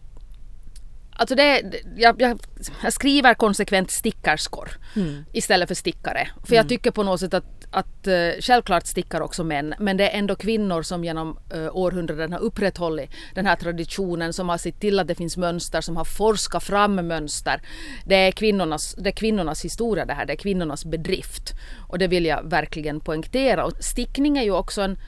Alltså 1.19 1.35
det, 1.35 1.63
jag, 1.97 2.23
jag, 2.23 2.39
jag 2.83 2.93
skriver 2.93 3.35
konsekvent 3.35 3.91
stickarskor 3.91 4.71
mm. 4.97 5.25
istället 5.33 5.69
för 5.69 5.75
stickare. 5.75 6.29
För 6.45 6.55
jag 6.55 6.63
mm. 6.63 6.69
tycker 6.69 6.91
på 6.91 7.03
något 7.03 7.21
sätt 7.21 7.35
att, 7.35 7.67
att 7.71 8.07
uh, 8.07 8.41
självklart 8.41 8.87
stickar 8.87 9.21
också 9.21 9.45
män 9.45 9.75
men 9.79 9.97
det 9.97 10.11
är 10.11 10.19
ändå 10.19 10.37
kvinnor 10.37 10.83
som 10.83 11.05
genom 11.05 11.39
uh, 11.55 11.77
århundraden 11.77 12.33
har 12.33 12.41
upprätthållit 12.41 13.11
den 13.35 13.47
här 13.47 13.57
traditionen 13.57 14.33
som 14.33 14.49
har 14.49 14.59
sett 14.59 14.81
till 14.81 14.99
att 14.99 15.09
det 15.09 15.15
finns 15.15 15.37
mönster, 15.37 15.81
som 15.81 15.97
har 15.97 16.05
forskat 16.05 16.65
fram 16.65 16.95
mönster. 16.95 17.61
Det 18.05 18.15
är 18.15 18.33
kvinnornas, 18.33 18.95
det 18.99 19.11
är 19.11 19.15
kvinnornas 19.15 19.65
historia 19.65 20.05
det 20.05 20.15
här, 20.15 20.27
det 20.27 20.33
är 20.33 20.37
kvinnornas 20.37 20.85
bedrift. 20.85 21.53
Och 21.89 21.99
det 21.99 22.07
vill 22.07 22.25
jag 22.25 22.51
verkligen 22.51 23.01
poängtera. 23.01 23.65
Och 23.65 23.73
stickning 23.81 24.39
är 24.39 24.43
ju 24.43 24.53
också 24.53 24.83
en 24.83 24.99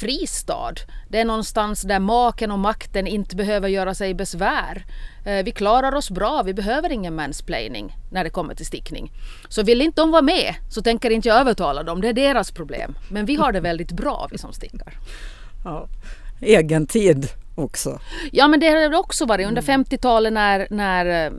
fristad. 0.00 0.74
Det 1.08 1.18
är 1.18 1.24
någonstans 1.24 1.82
där 1.82 1.98
maken 1.98 2.50
och 2.50 2.58
makten 2.58 3.06
inte 3.06 3.36
behöver 3.36 3.68
göra 3.68 3.94
sig 3.94 4.14
besvär. 4.14 4.84
Eh, 5.26 5.44
vi 5.44 5.50
klarar 5.50 5.94
oss 5.94 6.10
bra, 6.10 6.42
vi 6.42 6.54
behöver 6.54 6.92
ingen 6.92 7.14
mansplaining 7.14 7.96
när 8.10 8.24
det 8.24 8.30
kommer 8.30 8.54
till 8.54 8.66
stickning. 8.66 9.12
Så 9.48 9.62
vill 9.62 9.82
inte 9.82 10.00
de 10.00 10.10
vara 10.10 10.22
med 10.22 10.54
så 10.70 10.82
tänker 10.82 11.10
inte 11.10 11.28
jag 11.28 11.40
övertala 11.40 11.82
dem, 11.82 12.00
det 12.00 12.08
är 12.08 12.12
deras 12.12 12.50
problem. 12.50 12.98
Men 13.10 13.26
vi 13.26 13.36
har 13.36 13.52
det 13.52 13.60
väldigt 13.60 13.92
bra 13.92 14.28
vi 14.30 14.38
som 14.38 14.52
stickar. 14.52 14.94
Ja. 15.64 15.88
Egen 16.40 16.86
tid 16.86 17.28
också. 17.54 18.00
Ja 18.32 18.48
men 18.48 18.60
det 18.60 18.68
har 18.68 18.90
det 18.90 18.96
också 18.96 19.26
varit 19.26 19.46
under 19.46 19.62
50-talet 19.62 20.30
mm. 20.30 20.42
när, 20.42 20.66
när 20.70 21.26
eh, 21.26 21.32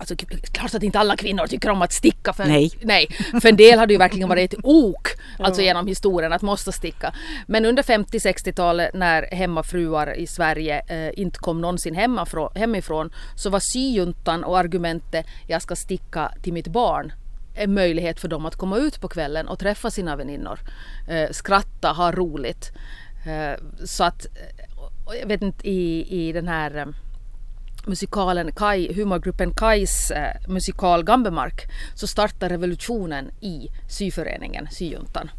Alltså 0.00 0.16
klart 0.52 0.74
att 0.74 0.82
inte 0.82 0.98
alla 0.98 1.16
kvinnor 1.16 1.46
tycker 1.46 1.70
om 1.70 1.82
att 1.82 1.92
sticka. 1.92 2.32
För, 2.32 2.44
nej. 2.44 2.70
nej. 2.82 3.06
För 3.42 3.48
en 3.48 3.56
del 3.56 3.78
har 3.78 3.86
det 3.86 3.92
ju 3.92 3.98
verkligen 3.98 4.28
varit 4.28 4.52
ett 4.52 4.60
ok, 4.64 5.08
alltså 5.38 5.62
genom 5.62 5.86
historien, 5.86 6.32
att 6.32 6.42
måste 6.42 6.72
sticka. 6.72 7.14
Men 7.46 7.64
under 7.64 7.82
50-60-talet 7.82 8.94
när 8.94 9.22
hemmafruar 9.22 10.18
i 10.18 10.26
Sverige 10.26 10.82
eh, 10.88 11.20
inte 11.20 11.38
kom 11.38 11.60
någonsin 11.60 11.94
hemifrån, 11.94 12.50
hemifrån 12.54 13.12
så 13.36 13.50
var 13.50 13.60
syjuntan 13.60 14.44
och 14.44 14.58
argumentet 14.58 15.26
jag 15.46 15.62
ska 15.62 15.76
sticka 15.76 16.32
till 16.42 16.52
mitt 16.52 16.68
barn 16.68 17.12
en 17.56 17.74
möjlighet 17.74 18.20
för 18.20 18.28
dem 18.28 18.46
att 18.46 18.56
komma 18.56 18.76
ut 18.78 19.00
på 19.00 19.08
kvällen 19.08 19.48
och 19.48 19.58
träffa 19.58 19.90
sina 19.90 20.16
väninnor. 20.16 20.60
Eh, 21.08 21.30
skratta, 21.30 21.92
ha 21.92 22.12
roligt. 22.12 22.72
Eh, 23.26 23.60
så 23.84 24.04
att, 24.04 24.26
eh, 24.26 24.64
jag 25.20 25.26
vet 25.26 25.42
inte 25.42 25.68
i, 25.68 26.06
i 26.08 26.32
den 26.32 26.48
här 26.48 26.76
eh, 26.76 26.86
musikalen 27.86 28.52
Kai, 28.52 28.92
humorgruppen 28.94 29.54
Kais 29.54 30.10
eh, 30.10 30.48
musikal 30.48 31.04
Gambemark 31.04 31.66
så 31.94 32.06
startar 32.06 32.48
revolutionen 32.48 33.30
i 33.40 33.68
syföreningen, 33.88 34.68
syjuntan. 34.70 35.30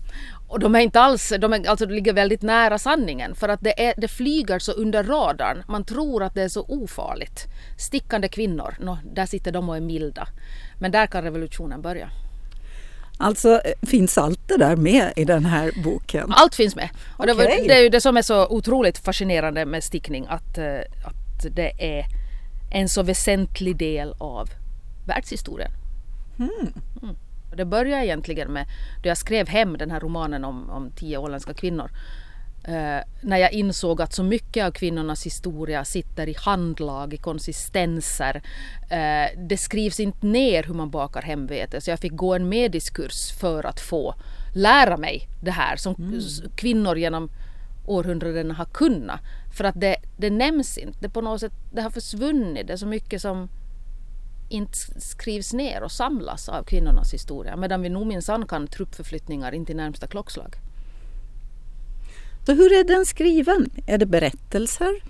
Och 0.47 0.59
de 0.59 0.75
är 0.75 0.79
inte 0.79 0.99
alls, 0.99 1.33
de, 1.39 1.53
är, 1.53 1.69
alltså, 1.69 1.85
de 1.85 1.93
ligger 1.93 2.13
väldigt 2.13 2.41
nära 2.41 2.77
sanningen 2.77 3.35
för 3.35 3.49
att 3.49 3.61
det, 3.61 3.85
är, 3.85 3.93
det 3.97 4.07
flyger 4.07 4.59
så 4.59 4.71
under 4.71 5.03
radarn. 5.03 5.63
Man 5.67 5.83
tror 5.83 6.23
att 6.23 6.35
det 6.35 6.41
är 6.41 6.49
så 6.49 6.65
ofarligt. 6.67 7.45
Stickande 7.77 8.27
kvinnor, 8.27 8.75
no, 8.79 8.97
där 9.13 9.25
sitter 9.25 9.51
de 9.51 9.69
och 9.69 9.77
är 9.77 9.81
milda. 9.81 10.27
Men 10.79 10.91
där 10.91 11.07
kan 11.07 11.23
revolutionen 11.23 11.81
börja. 11.81 12.09
Alltså 13.17 13.61
finns 13.81 14.17
allt 14.17 14.47
det 14.47 14.57
där 14.57 14.75
med 14.75 15.13
i 15.15 15.25
den 15.25 15.45
här 15.45 15.71
boken? 15.83 16.31
Allt 16.31 16.55
finns 16.55 16.75
med. 16.75 16.89
Och 17.17 17.27
det, 17.27 17.33
var, 17.33 17.43
Okej. 17.43 17.65
det 17.67 17.73
är 17.73 17.81
ju 17.81 17.89
det 17.89 18.01
som 18.01 18.17
är 18.17 18.21
så 18.21 18.47
otroligt 18.47 18.97
fascinerande 18.97 19.65
med 19.65 19.83
stickning 19.83 20.25
att, 20.29 20.57
eh, 20.57 20.79
att 21.05 21.55
det 21.55 21.71
är 21.79 22.05
en 22.71 22.89
så 22.89 23.03
väsentlig 23.03 23.77
del 23.77 24.13
av 24.17 24.49
världshistorien. 25.07 25.71
Mm. 26.39 26.73
Och 27.51 27.57
det 27.57 27.65
börjar 27.65 27.99
egentligen 28.03 28.53
med 28.53 28.65
då 29.03 29.09
jag 29.09 29.17
skrev 29.17 29.47
hem 29.47 29.77
den 29.77 29.91
här 29.91 29.99
romanen 29.99 30.45
om, 30.45 30.69
om 30.69 30.91
tio 30.91 31.17
åländska 31.17 31.53
kvinnor. 31.53 31.91
Eh, 32.63 32.99
när 33.21 33.37
jag 33.37 33.53
insåg 33.53 34.01
att 34.01 34.13
så 34.13 34.23
mycket 34.23 34.65
av 34.65 34.71
kvinnornas 34.71 35.25
historia 35.25 35.85
sitter 35.85 36.29
i 36.29 36.35
handlag, 36.37 37.13
i 37.13 37.17
konsistenser. 37.17 38.41
Eh, 38.89 39.39
det 39.47 39.57
skrivs 39.57 39.99
inte 39.99 40.25
ner 40.27 40.63
hur 40.63 40.73
man 40.73 40.89
bakar 40.89 41.21
hemvete 41.21 41.81
så 41.81 41.89
jag 41.89 41.99
fick 41.99 42.11
gå 42.15 42.33
en 42.35 42.49
mediskurs 42.49 43.31
för 43.39 43.65
att 43.65 43.79
få 43.79 44.15
lära 44.55 44.97
mig 44.97 45.27
det 45.43 45.51
här 45.51 45.75
som 45.75 46.13
s- 46.17 46.41
kvinnor 46.55 46.97
genom 46.97 47.29
århundraden 47.85 48.51
har 48.51 48.65
kunnat. 48.65 49.19
För 49.57 49.63
att 49.63 49.81
det, 49.81 49.95
det 50.17 50.29
nämns 50.29 50.77
inte, 50.77 50.97
det, 51.01 51.09
på 51.09 51.21
något 51.21 51.39
sätt, 51.39 51.53
det 51.73 51.81
har 51.81 51.89
försvunnit. 51.89 52.67
Det 52.67 52.73
är 52.73 52.77
så 52.77 52.87
mycket 52.87 53.21
som 53.21 53.49
inte 54.49 54.77
skrivs 55.01 55.53
ner 55.53 55.83
och 55.83 55.91
samlas 55.91 56.49
av 56.49 56.63
kvinnornas 56.63 57.13
historia. 57.13 57.55
Medan 57.55 57.81
vi 57.81 57.89
nog 57.89 58.07
minsann 58.07 58.47
kan 58.47 58.67
truppförflyttningar 58.67 59.51
in 59.51 59.65
till 59.65 59.75
närmsta 59.75 60.07
klockslag. 60.07 60.55
Så 62.45 62.53
hur 62.53 62.79
är 62.79 62.83
den 62.83 63.05
skriven? 63.05 63.69
Är 63.87 63.97
det 63.97 64.05
berättelser? 64.05 65.01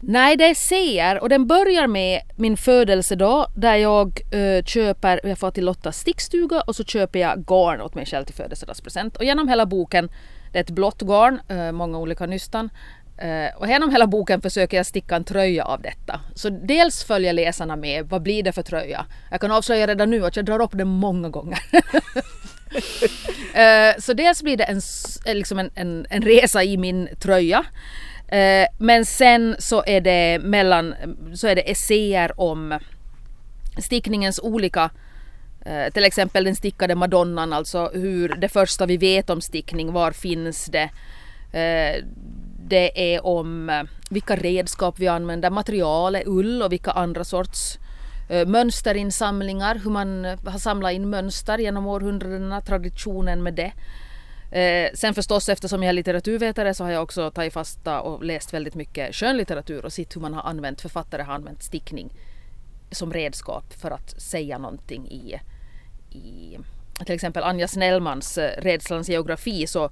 Nej, 0.00 0.36
det 0.36 0.44
är 0.44 0.54
ser 0.54 1.22
och 1.22 1.28
den 1.28 1.46
börjar 1.46 1.86
med 1.86 2.20
min 2.36 2.56
födelsedag 2.56 3.46
där 3.56 3.76
jag 3.76 4.20
eh, 4.30 4.64
köper, 4.64 5.20
jag 5.24 5.38
får 5.38 5.50
till 5.50 5.64
Lottas 5.64 5.98
stickstuga 5.98 6.60
och 6.60 6.76
så 6.76 6.84
köper 6.84 7.18
jag 7.18 7.44
garn 7.46 7.80
åt 7.80 7.94
mig 7.94 8.06
själv 8.06 8.24
till 8.24 8.34
födelsedagspresent. 8.34 9.16
Och 9.16 9.24
genom 9.24 9.48
hela 9.48 9.66
boken, 9.66 10.08
det 10.52 10.58
är 10.58 10.62
ett 10.62 10.70
blått 10.70 11.02
garn, 11.02 11.40
eh, 11.48 11.72
många 11.72 11.98
olika 11.98 12.26
nystan. 12.26 12.70
Eh, 13.16 13.56
och 13.56 13.68
genom 13.68 13.90
hela 13.90 14.06
boken 14.06 14.40
försöker 14.40 14.76
jag 14.76 14.86
sticka 14.86 15.16
en 15.16 15.24
tröja 15.24 15.64
av 15.64 15.82
detta. 15.82 16.20
Så 16.34 16.48
dels 16.48 17.04
följer 17.04 17.32
läsarna 17.32 17.76
med, 17.76 18.08
vad 18.08 18.22
blir 18.22 18.42
det 18.42 18.52
för 18.52 18.62
tröja? 18.62 19.06
Jag 19.30 19.40
kan 19.40 19.50
avslöja 19.50 19.86
redan 19.86 20.10
nu 20.10 20.26
att 20.26 20.36
jag 20.36 20.44
drar 20.44 20.62
upp 20.62 20.72
den 20.72 20.88
många 20.88 21.28
gånger. 21.28 21.58
Eh, 23.54 23.94
så 23.98 24.12
dels 24.12 24.42
blir 24.42 24.56
det 24.56 24.64
en, 24.64 24.80
eh, 25.26 25.34
liksom 25.34 25.58
en, 25.58 25.70
en, 25.74 26.06
en 26.10 26.22
resa 26.22 26.64
i 26.64 26.76
min 26.76 27.08
tröja. 27.20 27.64
Men 28.78 29.04
sen 29.04 29.56
så 29.58 29.84
är 29.86 30.00
det 30.00 30.38
mellan, 30.38 30.94
så 31.34 31.46
är 31.48 31.54
det 31.54 31.70
essäer 31.70 32.40
om 32.40 32.78
stickningens 33.78 34.40
olika 34.42 34.90
till 35.92 36.04
exempel 36.04 36.44
den 36.44 36.56
stickade 36.56 36.94
madonnan, 36.94 37.52
alltså 37.52 37.90
hur 37.94 38.28
det 38.28 38.48
första 38.48 38.86
vi 38.86 38.96
vet 38.96 39.30
om 39.30 39.40
stickning, 39.40 39.92
var 39.92 40.12
finns 40.12 40.66
det? 40.66 40.90
Det 42.68 43.14
är 43.14 43.26
om 43.26 43.70
eh, 43.70 43.82
vilka 44.10 44.36
redskap 44.36 44.98
vi 44.98 45.08
använder, 45.08 45.50
material 45.50 46.14
är 46.14 46.22
ull 46.26 46.62
och 46.62 46.72
vilka 46.72 46.90
andra 46.90 47.24
sorts 47.24 47.78
eh, 48.28 48.46
mönsterinsamlingar, 48.46 49.80
hur 49.84 49.90
man 49.90 50.24
eh, 50.24 50.38
har 50.46 50.58
samlat 50.58 50.92
in 50.92 51.10
mönster 51.10 51.58
genom 51.58 51.86
århundradena, 51.86 52.60
traditionen 52.60 53.42
med 53.42 53.54
det. 53.54 53.72
Sen 54.94 55.14
förstås 55.14 55.48
eftersom 55.48 55.82
jag 55.82 55.88
är 55.88 55.92
litteraturvetare 55.92 56.74
så 56.74 56.84
har 56.84 56.90
jag 56.90 57.02
också 57.02 57.30
tagit 57.30 57.52
fasta 57.52 58.00
och 58.00 58.24
läst 58.24 58.54
väldigt 58.54 58.74
mycket 58.74 59.14
skönlitteratur 59.14 59.84
och 59.84 59.92
sett 59.92 60.16
hur 60.16 60.20
man 60.20 60.34
har 60.34 60.42
använt, 60.42 60.80
författare 60.80 61.22
har 61.22 61.34
använt 61.34 61.62
stickning 61.62 62.10
som 62.90 63.12
redskap 63.12 63.72
för 63.72 63.90
att 63.90 64.20
säga 64.20 64.58
någonting 64.58 65.08
i, 65.10 65.40
i 66.16 66.58
till 67.04 67.14
exempel 67.14 67.42
Anja 67.42 67.68
Snellmans 67.68 68.38
Rädslans 68.38 69.08
geografi 69.08 69.66
så, 69.66 69.90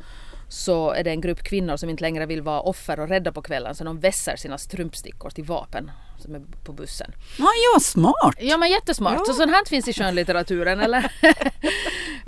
så 0.52 0.90
är 0.90 1.04
det 1.04 1.10
en 1.10 1.20
grupp 1.20 1.42
kvinnor 1.42 1.76
som 1.76 1.90
inte 1.90 2.02
längre 2.02 2.26
vill 2.26 2.42
vara 2.42 2.60
offer 2.60 3.00
och 3.00 3.08
rädda 3.08 3.32
på 3.32 3.42
kvällen 3.42 3.74
så 3.74 3.84
de 3.84 4.00
vässar 4.00 4.36
sina 4.36 4.58
strumpstickor 4.58 5.30
till 5.30 5.44
vapen 5.44 5.90
som 6.18 6.34
är 6.34 6.42
på 6.64 6.72
bussen. 6.72 7.12
Ja, 7.38 7.48
ja, 7.74 7.80
smart! 7.80 8.36
Ja 8.40 8.56
men 8.56 8.70
jättesmart. 8.70 9.26
Så 9.26 9.32
sånt 9.32 9.50
här 9.50 9.64
finns 9.64 9.88
i 9.88 9.92
skönlitteraturen 9.92 10.80
eller? 10.80 11.12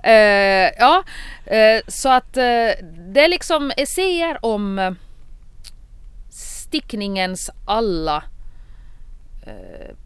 Eh, 0.07 0.71
ja, 0.79 1.05
eh, 1.47 1.81
så 1.89 2.09
att 2.09 2.37
eh, 2.37 2.43
det 3.13 3.21
är 3.21 3.29
liksom 3.29 3.73
essäer 3.77 4.39
om 4.45 4.79
eh, 4.79 4.93
stickningens 6.31 7.51
alla 7.65 8.25
eh, 9.47 9.97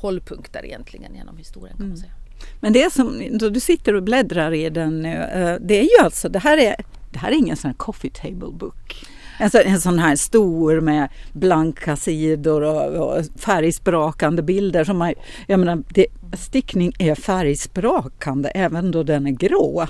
hållpunkter 0.00 0.64
egentligen 0.64 1.14
genom 1.14 1.36
historien 1.36 1.76
kan 1.76 1.88
man 1.88 1.96
säga. 1.96 2.12
Men 2.60 2.72
det 2.72 2.92
som 2.92 3.38
du 3.38 3.60
sitter 3.60 3.94
och 3.94 4.02
bläddrar 4.02 4.54
i 4.54 4.70
den 4.70 5.02
nu, 5.02 5.14
eh, 5.14 5.56
det 5.60 5.78
är 5.78 5.82
ju 5.82 6.04
alltså, 6.04 6.28
det 6.28 6.38
här 6.38 6.58
är, 6.58 6.76
det 7.10 7.18
här 7.18 7.30
är 7.30 7.36
ingen 7.36 7.56
sån 7.56 7.68
här 7.68 7.76
coffee 7.76 8.10
table 8.10 8.52
book. 8.52 9.06
En 9.40 9.50
sån, 9.50 9.60
en 9.60 9.80
sån 9.80 9.98
här 9.98 10.16
stor 10.16 10.80
med 10.80 11.08
blanka 11.32 11.96
sidor 11.96 12.62
och, 12.62 13.16
och 13.16 13.24
färgsprakande 13.36 14.42
bilder. 14.42 14.84
Som 14.84 14.98
man, 14.98 15.14
jag 15.46 15.60
menar, 15.60 15.82
det, 15.94 16.06
stickning 16.38 16.92
är 16.98 17.14
färgsprakande 17.14 18.48
även 18.48 18.90
då 18.90 19.02
den 19.02 19.26
är 19.26 19.30
grå. 19.30 19.86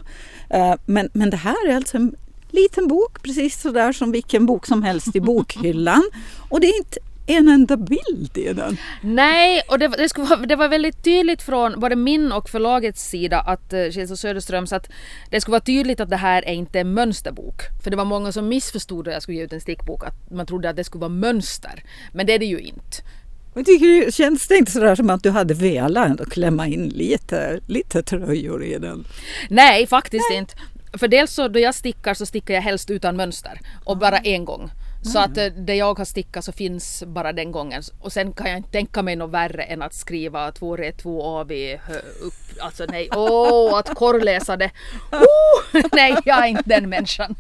Uh, 0.54 0.74
Men, 0.86 1.08
men 1.12 1.30
det 1.30 1.36
här 1.36 1.68
är 1.68 1.76
alltså 1.76 1.96
en 1.96 2.16
liten 2.50 2.88
bok, 2.88 3.22
precis 3.22 3.60
sådär 3.60 3.92
som 3.92 4.12
vilken 4.12 4.46
bok 4.46 4.66
som 4.66 4.82
helst 4.82 5.16
i 5.16 5.20
bokhyllan. 5.20 6.02
Och 6.48 6.60
det 6.60 6.66
är 6.66 6.78
inte 6.78 6.98
en 7.28 7.48
enda 7.48 7.76
bild 7.76 8.38
i 8.38 8.52
den. 8.52 8.76
Nej, 9.02 9.62
och 9.68 9.78
det, 9.78 9.88
det, 9.88 10.08
skulle 10.08 10.26
vara, 10.26 10.40
det 10.40 10.56
var 10.56 10.68
väldigt 10.68 11.04
tydligt 11.04 11.42
från 11.42 11.80
både 11.80 11.96
min 11.96 12.32
och 12.32 12.48
förlagets 12.48 13.08
sida 13.08 13.40
att 13.40 13.72
uh, 13.72 13.90
Kjell 13.90 14.10
och 14.10 14.18
Söderströms 14.18 14.72
att 14.72 14.90
det 15.30 15.40
skulle 15.40 15.52
vara 15.52 15.60
tydligt 15.60 16.00
att 16.00 16.10
det 16.10 16.16
här 16.16 16.42
är 16.42 16.52
inte 16.52 16.80
en 16.80 16.94
mönsterbok. 16.94 17.62
För 17.82 17.90
det 17.90 17.96
var 17.96 18.04
många 18.04 18.32
som 18.32 18.48
missförstod 18.48 19.08
att 19.08 19.14
jag 19.14 19.22
skulle 19.22 19.38
ge 19.38 19.44
ut 19.44 19.52
en 19.52 19.60
stickbok, 19.60 20.04
att 20.04 20.30
man 20.30 20.46
trodde 20.46 20.70
att 20.70 20.76
det 20.76 20.84
skulle 20.84 21.00
vara 21.00 21.08
mönster. 21.08 21.84
Men 22.12 22.26
det 22.26 22.32
är 22.32 22.38
det 22.38 22.46
ju 22.46 22.58
inte. 22.58 22.96
Jag 23.54 23.66
tycker 23.66 24.10
känns 24.10 24.48
det 24.48 24.56
inte 24.56 24.72
sådär 24.72 24.94
som 24.94 25.10
att 25.10 25.22
du 25.22 25.30
hade 25.30 25.54
velat 25.54 26.30
klämma 26.30 26.66
in 26.66 26.88
lite, 26.88 27.60
lite 27.66 28.02
tröjor 28.02 28.64
i 28.64 28.78
den? 28.78 29.04
Nej, 29.48 29.86
faktiskt 29.86 30.30
inte. 30.32 30.54
För 30.98 31.08
dels 31.08 31.32
så 31.32 31.48
då 31.48 31.58
jag 31.58 31.74
stickar 31.74 32.14
så 32.14 32.26
stickar 32.26 32.54
jag 32.54 32.62
helst 32.62 32.90
utan 32.90 33.16
mönster 33.16 33.60
och 33.84 33.98
bara 33.98 34.18
en 34.18 34.44
gång. 34.44 34.70
Så 35.02 35.18
att 35.18 35.36
eh, 35.36 35.46
det 35.46 35.74
jag 35.74 35.98
har 35.98 36.04
stickat 36.04 36.44
så 36.44 36.52
finns 36.52 37.04
bara 37.06 37.32
den 37.32 37.52
gången. 37.52 37.82
Och 38.00 38.12
sen 38.12 38.32
kan 38.32 38.48
jag 38.50 38.56
inte 38.56 38.70
tänka 38.70 39.02
mig 39.02 39.16
något 39.16 39.30
värre 39.30 39.62
än 39.62 39.82
att 39.82 39.94
skriva 39.94 40.52
två 40.52 40.76
rätt, 40.76 40.98
två 40.98 41.22
av 41.22 41.52
i 41.52 41.76
hö- 41.76 41.98
upp. 42.22 42.34
Alltså 42.60 42.84
nej, 42.88 43.08
åh, 43.16 43.78
att 43.78 43.94
korrläsa 43.94 44.56
det. 44.56 44.70
Oh, 45.12 45.82
nej, 45.92 46.16
jag 46.24 46.44
är 46.44 46.46
inte 46.46 46.62
den 46.66 46.88
människan. 46.88 47.34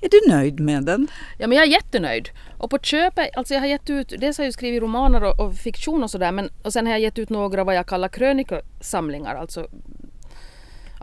Är 0.00 0.08
du 0.08 0.32
nöjd 0.32 0.60
med 0.60 0.84
den? 0.84 1.08
Ja 1.38 1.46
men 1.46 1.58
jag 1.58 1.66
är 1.66 1.70
jättenöjd. 1.70 2.28
Och 2.58 2.70
på 2.70 2.78
köpet, 2.78 3.36
alltså 3.36 3.54
jag 3.54 3.60
har 3.60 3.66
gett 3.66 3.90
ut, 3.90 4.12
dels 4.18 4.38
har 4.38 4.44
jag 4.44 4.54
skrivit 4.54 4.82
romaner 4.82 5.24
och, 5.24 5.40
och 5.40 5.54
fiktion 5.54 6.02
och 6.02 6.10
sådär 6.10 6.32
men 6.32 6.50
och 6.62 6.72
sen 6.72 6.86
har 6.86 6.92
jag 6.92 7.00
gett 7.00 7.18
ut 7.18 7.30
några 7.30 7.64
vad 7.64 7.74
jag 7.74 7.86
kallar 7.86 8.08
krönikosamlingar, 8.08 9.34
alltså 9.34 9.68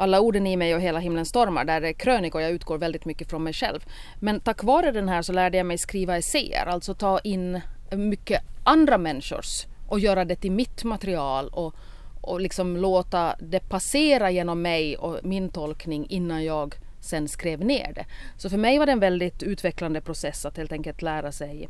alla 0.02 0.20
orden 0.20 0.48
i 0.48 0.58
mig 0.58 0.76
och 0.76 0.82
hela 0.82 1.00
himlen 1.00 1.26
stormar 1.26 1.66
där 1.66 1.82
det 1.82 1.90
är 1.90 1.94
krönikor, 1.94 2.42
jag 2.42 2.52
utgår 2.52 2.78
väldigt 2.78 3.06
mycket 3.06 3.30
från 3.30 3.44
mig 3.44 3.54
själv. 3.54 3.86
Men 4.20 4.40
tack 4.40 4.64
vare 4.64 4.92
den 4.92 5.10
här 5.10 5.22
så 5.22 5.34
lärde 5.34 5.58
jag 5.58 5.66
mig 5.66 5.78
skriva 5.78 6.18
essäer, 6.18 6.66
alltså 6.66 6.94
ta 6.94 7.20
in 7.20 7.62
mycket 7.92 8.42
andra 8.64 8.98
människors 8.98 9.66
och 9.88 10.00
göra 10.00 10.26
det 10.26 10.36
till 10.36 10.52
mitt 10.52 10.84
material 10.84 11.50
och, 11.50 11.76
och 12.22 12.42
liksom 12.42 12.78
låta 12.78 13.36
det 13.40 13.60
passera 13.70 14.32
genom 14.32 14.62
mig 14.62 14.98
och 14.98 15.20
min 15.24 15.50
tolkning 15.50 16.06
innan 16.10 16.44
jag 16.44 16.76
sen 17.00 17.28
skrev 17.28 17.66
ner 17.66 17.94
det. 17.96 18.06
Så 18.38 18.50
för 18.50 18.58
mig 18.58 18.80
var 18.80 18.86
det 18.86 18.92
en 18.92 19.00
väldigt 19.00 19.44
utvecklande 19.44 20.02
process 20.02 20.46
att 20.46 20.58
helt 20.58 20.72
enkelt 20.72 21.02
lära 21.02 21.32
sig 21.32 21.70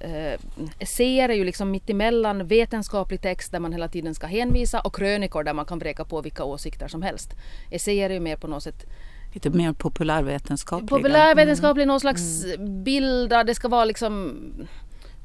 eh, 0.00 0.40
essäer 0.78 1.28
är 1.28 1.34
ju 1.34 1.44
liksom 1.44 1.70
mittemellan 1.70 2.46
vetenskaplig 2.46 3.20
text 3.20 3.52
där 3.52 3.60
man 3.60 3.72
hela 3.72 3.88
tiden 3.88 4.14
ska 4.14 4.26
hänvisa 4.26 4.80
och 4.80 4.94
krönikor 4.94 5.44
där 5.44 5.54
man 5.54 5.64
kan 5.66 5.78
vräka 5.78 6.04
på 6.04 6.20
vilka 6.22 6.44
åsikter 6.44 6.88
som 6.88 7.02
helst. 7.02 7.34
Essäer 7.70 8.10
är 8.10 8.14
ju 8.14 8.20
mer 8.20 8.36
på 8.36 8.46
något 8.46 8.62
sätt 8.62 8.86
Lite 9.34 9.50
mer 9.50 9.72
populärvetenskapliga? 9.72 10.88
populärvetenskaplig, 10.88 11.86
någon 11.86 12.00
slags 12.00 12.44
bilder, 12.84 13.44
det 13.44 13.54
ska 13.54 13.68
vara 13.68 13.84
liksom 13.84 14.36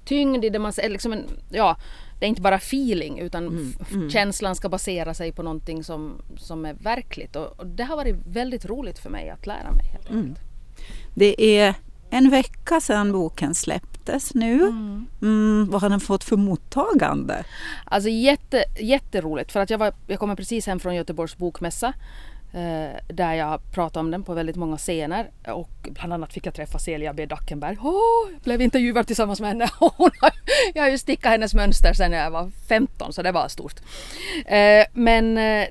tyngd 0.05 0.45
i 0.45 0.49
det 0.49 0.59
man 0.59 0.73
säger, 0.73 0.89
liksom 0.89 1.13
en, 1.13 1.25
ja, 1.51 1.77
det 2.19 2.25
är 2.25 2.29
inte 2.29 2.41
bara 2.41 2.55
feeling 2.55 3.19
utan 3.19 3.73
f- 3.79 3.87
mm. 3.93 4.09
känslan 4.09 4.55
ska 4.55 4.69
basera 4.69 5.13
sig 5.13 5.31
på 5.31 5.43
någonting 5.43 5.83
som, 5.83 6.21
som 6.37 6.65
är 6.65 6.73
verkligt 6.73 7.35
och, 7.35 7.59
och 7.59 7.67
det 7.67 7.83
har 7.83 7.95
varit 7.95 8.15
väldigt 8.25 8.65
roligt 8.65 8.99
för 8.99 9.09
mig 9.09 9.29
att 9.29 9.47
lära 9.47 9.71
mig. 9.71 9.85
Helt 9.85 10.09
Mm. 10.09 10.35
Det 11.13 11.57
är 11.59 11.75
en 12.17 12.29
vecka 12.29 12.81
sedan 12.81 13.11
boken 13.11 13.55
släpptes 13.55 14.33
nu. 14.33 14.61
Mm, 15.21 15.67
vad 15.71 15.81
har 15.81 15.89
den 15.89 15.99
fått 15.99 16.23
för 16.23 16.37
mottagande? 16.37 17.43
Alltså 17.85 18.09
jätte, 18.09 18.63
jätteroligt 18.79 19.51
för 19.51 19.59
att 19.59 19.69
jag, 19.69 19.77
var, 19.77 19.93
jag 20.07 20.19
kommer 20.19 20.35
precis 20.35 20.67
hem 20.67 20.79
från 20.79 20.95
Göteborgs 20.95 21.37
bokmässa 21.37 21.93
Eh, 22.55 22.99
där 23.07 23.33
jag 23.33 23.71
pratade 23.71 23.99
om 23.99 24.11
den 24.11 24.23
på 24.23 24.33
väldigt 24.33 24.55
många 24.55 24.77
scener 24.77 25.29
och 25.47 25.89
bland 25.89 26.13
annat 26.13 26.33
fick 26.33 26.45
jag 26.45 26.53
träffa 26.53 26.79
Celia 26.79 27.13
B 27.13 27.25
Dackenberg. 27.25 27.77
Oh, 27.77 28.31
jag 28.33 28.41
blev 28.41 28.61
intervjuad 28.61 29.07
tillsammans 29.07 29.41
med 29.41 29.49
henne. 29.49 29.69
Jag 30.73 30.83
har 30.83 30.89
ju 30.89 30.97
stickat 30.97 31.31
hennes 31.31 31.53
mönster 31.53 31.93
sedan 31.93 32.11
jag 32.11 32.31
var 32.31 32.51
15 32.67 33.13
så 33.13 33.21
det 33.21 33.31
var 33.31 33.47
stort. 33.47 33.75
Eh, 34.45 34.85
men 34.93 35.37
eh, 35.37 35.67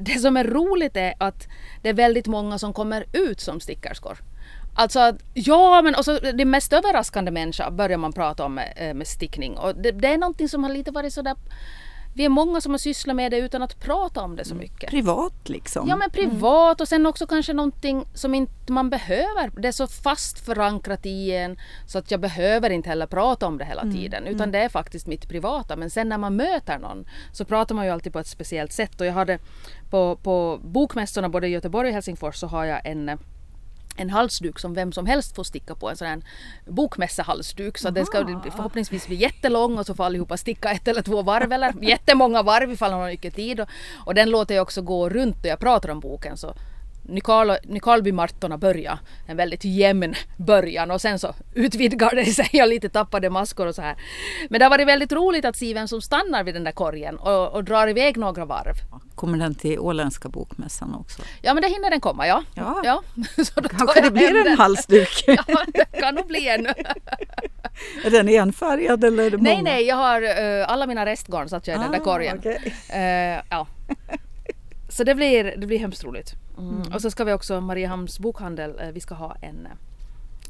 det 0.00 0.18
som 0.18 0.36
är 0.36 0.44
roligt 0.44 0.96
är 0.96 1.14
att 1.18 1.48
det 1.82 1.88
är 1.88 1.94
väldigt 1.94 2.26
många 2.26 2.58
som 2.58 2.72
kommer 2.72 3.04
ut 3.12 3.40
som 3.40 3.60
stickerskor. 3.60 4.18
Alltså, 4.74 5.16
ja 5.34 5.82
men 5.82 5.94
också 5.94 6.18
det 6.34 6.44
mest 6.44 6.72
överraskande 6.72 7.30
människa 7.30 7.70
börjar 7.70 7.98
man 7.98 8.12
prata 8.12 8.44
om 8.44 8.54
med, 8.54 8.96
med 8.96 9.06
stickning 9.06 9.58
och 9.58 9.74
det, 9.74 9.90
det 9.90 10.08
är 10.08 10.18
någonting 10.18 10.48
som 10.48 10.64
har 10.64 10.70
lite 10.70 10.90
varit 10.90 11.12
sådär 11.12 11.36
vi 12.16 12.24
är 12.24 12.28
många 12.28 12.60
som 12.60 12.72
har 12.72 12.78
sysslat 12.78 13.16
med 13.16 13.32
det 13.32 13.38
utan 13.38 13.62
att 13.62 13.80
prata 13.80 14.22
om 14.22 14.36
det 14.36 14.44
så 14.44 14.54
mm. 14.54 14.62
mycket. 14.62 14.90
Privat 14.90 15.48
liksom? 15.48 15.88
Ja 15.88 15.96
men 15.96 16.10
privat 16.10 16.80
och 16.80 16.88
sen 16.88 17.06
också 17.06 17.26
kanske 17.26 17.52
någonting 17.52 18.04
som 18.14 18.34
inte 18.34 18.72
man 18.72 18.90
behöver. 18.90 19.60
Det 19.60 19.68
är 19.68 19.72
så 19.72 19.86
fast 19.86 20.46
förankrat 20.46 21.06
i 21.06 21.30
en 21.30 21.58
så 21.86 21.98
att 21.98 22.10
jag 22.10 22.20
behöver 22.20 22.70
inte 22.70 22.88
heller 22.88 23.06
prata 23.06 23.46
om 23.46 23.58
det 23.58 23.64
hela 23.64 23.82
mm. 23.82 23.94
tiden. 23.94 24.26
Utan 24.26 24.40
mm. 24.40 24.52
det 24.52 24.58
är 24.58 24.68
faktiskt 24.68 25.06
mitt 25.06 25.28
privata. 25.28 25.76
Men 25.76 25.90
sen 25.90 26.08
när 26.08 26.18
man 26.18 26.36
möter 26.36 26.78
någon 26.78 27.04
så 27.32 27.44
pratar 27.44 27.74
man 27.74 27.84
ju 27.84 27.90
alltid 27.90 28.12
på 28.12 28.18
ett 28.18 28.26
speciellt 28.26 28.72
sätt. 28.72 29.00
Och 29.00 29.06
jag 29.06 29.12
hade 29.12 29.38
på, 29.90 30.16
på 30.16 30.60
bokmässorna 30.62 31.28
både 31.28 31.46
i 31.46 31.50
Göteborg 31.50 31.88
och 31.88 31.94
Helsingfors 31.94 32.36
så 32.36 32.46
har 32.46 32.64
jag 32.64 32.86
en 32.86 33.18
en 33.96 34.10
halsduk 34.10 34.58
som 34.58 34.74
vem 34.74 34.92
som 34.92 35.06
helst 35.06 35.34
får 35.34 35.44
sticka 35.44 35.74
på, 35.74 35.90
en 35.90 35.96
sån 35.96 36.08
här 36.08 36.22
bokmässehalsduk. 36.66 37.78
Så 37.78 37.90
den 37.90 38.06
ska 38.06 38.18
förhoppningsvis 38.56 39.06
bli 39.06 39.16
jättelång 39.16 39.78
och 39.78 39.86
så 39.86 39.94
får 39.94 40.04
allihopa 40.04 40.36
sticka 40.36 40.70
ett 40.70 40.88
eller 40.88 41.02
två 41.02 41.22
varv 41.22 41.52
eller 41.52 41.74
jättemånga 41.82 42.42
varv 42.42 42.72
ifall 42.72 42.90
man 42.90 43.00
har 43.00 43.10
mycket 43.10 43.34
tid. 43.34 43.60
Och, 43.60 43.68
och 44.04 44.14
den 44.14 44.30
låter 44.30 44.54
jag 44.54 44.62
också 44.62 44.82
gå 44.82 45.08
runt 45.08 45.36
och 45.40 45.46
jag 45.46 45.58
pratar 45.58 45.88
om 45.88 46.00
boken 46.00 46.36
så 46.36 46.54
Nykarleby-martorna 47.06 48.58
börja 48.58 48.98
en 49.26 49.36
väldigt 49.36 49.64
jämn 49.64 50.14
början 50.36 50.90
och 50.90 51.00
sen 51.00 51.18
så 51.18 51.34
utvidgar 51.54 52.14
det 52.14 52.24
sig 52.24 52.62
och 52.62 52.68
lite 52.68 52.88
tappade 52.88 53.30
maskor 53.30 53.66
och 53.66 53.74
så 53.74 53.82
här. 53.82 53.96
Men 54.50 54.58
det 54.58 54.64
har 54.64 54.70
varit 54.70 54.88
väldigt 54.88 55.12
roligt 55.12 55.44
att 55.44 55.56
se 55.56 55.74
vem 55.74 55.88
som 55.88 56.00
stannar 56.00 56.44
vid 56.44 56.54
den 56.54 56.64
där 56.64 56.72
korgen 56.72 57.16
och, 57.16 57.52
och 57.52 57.64
drar 57.64 57.88
iväg 57.88 58.16
några 58.16 58.44
varv. 58.44 58.74
Kommer 59.14 59.38
den 59.38 59.54
till 59.54 59.78
åländska 59.78 60.28
bokmässan 60.28 60.94
också? 60.94 61.22
Ja 61.42 61.54
men 61.54 61.62
det 61.62 61.68
hinner 61.68 61.90
den 61.90 62.00
komma 62.00 62.26
ja. 62.26 62.42
Ja, 62.54 62.82
ja. 62.84 63.02
så 63.44 63.60
då 63.60 63.68
Kanske 63.68 64.00
det 64.00 64.10
blir 64.10 64.46
en 64.46 64.58
halsduk? 64.58 65.24
ja 65.26 65.64
det 65.74 66.00
kan 66.00 66.14
nog 66.14 66.26
bli 66.26 66.48
en. 66.48 66.66
är 68.04 68.10
den 68.10 68.28
enfärgad 68.28 69.04
eller 69.04 69.24
är 69.24 69.30
det 69.30 69.36
många? 69.36 69.50
Nej 69.50 69.62
nej 69.62 69.84
jag 69.84 69.96
har 69.96 70.22
uh, 70.22 70.72
alla 70.72 70.86
mina 70.86 71.06
restgarn 71.06 71.48
satt 71.48 71.66
jag 71.66 71.76
i 71.76 71.78
ah, 71.78 71.82
den 71.82 71.92
där 71.92 72.00
ah, 72.00 72.04
korgen. 72.04 72.38
Okay. 72.38 72.58
Uh, 72.94 73.42
ja. 73.50 73.66
Så 74.88 75.04
det 75.04 75.14
blir, 75.14 75.54
det 75.56 75.66
blir 75.66 75.78
hemskt 75.78 76.04
roligt. 76.04 76.34
Mm. 76.58 76.92
Och 76.94 77.02
så 77.02 77.10
ska 77.10 77.24
vi 77.24 77.32
också, 77.32 77.60
Mariehamns 77.60 78.18
bokhandel, 78.18 78.78
eh, 78.80 78.88
vi 78.88 79.00
ska 79.00 79.14
ha 79.14 79.34
en 79.34 79.66
eh, 79.66 79.72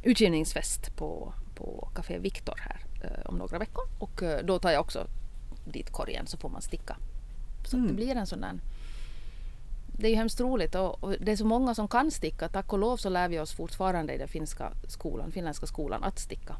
utgivningsfest 0.02 0.96
på, 0.96 1.32
på 1.54 1.88
Café 1.94 2.18
Viktor 2.18 2.54
här 2.58 2.80
eh, 3.02 3.26
om 3.26 3.36
några 3.38 3.58
veckor. 3.58 3.84
Och 3.98 4.22
då 4.44 4.58
tar 4.58 4.70
jag 4.70 4.80
också 4.80 5.06
dit 5.64 5.90
korgen 5.90 6.26
så 6.26 6.36
får 6.36 6.48
man 6.48 6.62
sticka. 6.62 6.96
Så 7.64 7.76
mm. 7.76 7.88
det 7.88 7.94
blir 7.94 8.16
en 8.16 8.26
sån 8.26 8.40
där 8.40 8.60
det 9.98 10.06
är 10.06 10.10
ju 10.10 10.16
hemskt 10.16 10.40
roligt 10.40 10.74
och, 10.74 11.04
och, 11.04 11.14
det 11.20 11.32
är 11.32 11.36
så 11.36 11.46
många 11.46 11.74
som 11.74 11.88
kan 11.88 12.10
sticka. 12.10 12.48
Tack 12.48 12.72
och 12.72 12.78
lov 12.78 12.96
så 12.96 13.08
lär 13.08 13.28
vi 13.28 13.40
oss 13.40 13.52
fortfarande 13.52 14.14
i 14.14 14.18
den 14.18 14.28
finska 14.28 14.72
skolan, 14.88 15.32
finländska 15.32 15.66
skolan 15.66 16.04
att 16.04 16.18
sticka. 16.18 16.56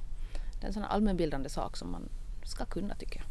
Det 0.61 0.64
är 0.64 0.66
en 0.66 0.74
sån 0.74 0.85
allmänbildande 0.85 1.48
sak 1.48 1.76
som 1.76 1.92
man 1.92 2.09
ska 2.44 2.64
kunna 2.64 2.94
tycker 2.94 3.16
jag. 3.16 3.26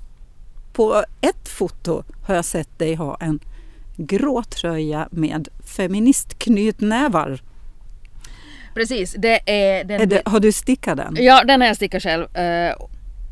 På 0.73 1.03
ett 1.21 1.49
foto 1.49 2.03
har 2.23 2.35
jag 2.35 2.45
sett 2.45 2.79
dig 2.79 2.95
ha 2.95 3.17
en 3.19 3.39
grå 3.97 4.43
tröja 4.43 5.07
med 5.11 5.47
feministknytnävar. 5.65 7.41
Precis, 8.73 9.15
det 9.17 9.39
är 9.45 9.83
den. 9.83 10.01
Är 10.01 10.05
det, 10.05 10.21
har 10.25 10.39
du 10.39 10.51
stickat 10.51 10.97
den? 10.97 11.15
Ja, 11.19 11.43
den 11.43 11.61
har 11.61 11.67
jag 11.67 11.75
stickat 11.75 12.03
själv. 12.03 12.37
Eh, 12.37 12.75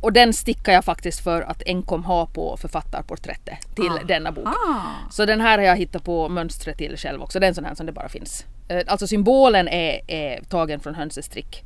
och 0.02 0.14
den 0.14 0.34
stickar 0.34 0.74
jag 0.74 0.86
faktiskt 0.86 1.24
för 1.24 1.42
att 1.42 1.64
enkom 1.66 2.04
ha 2.04 2.26
på 2.26 2.58
författarporträttet 2.58 3.76
till 3.76 3.92
ah. 3.92 4.04
denna 4.08 4.32
bok. 4.32 4.48
Ah. 4.48 5.12
Så 5.12 5.26
den 5.26 5.42
här 5.42 5.58
har 5.58 5.66
jag 5.66 5.76
hittat 5.76 6.04
på 6.04 6.30
mönstret 6.30 6.78
till 6.78 6.98
själv 6.98 7.22
också. 7.22 7.40
Det 7.40 7.46
är 7.46 7.48
en 7.48 7.56
sån 7.56 7.66
här 7.66 7.76
som 7.76 7.86
det 7.86 7.92
bara 7.92 8.10
finns. 8.10 8.46
Eh, 8.70 8.82
alltså 8.88 9.08
symbolen 9.08 9.68
är, 9.68 10.02
är 10.08 10.44
tagen 10.44 10.80
från 10.80 10.96
hönsestrick 10.96 11.64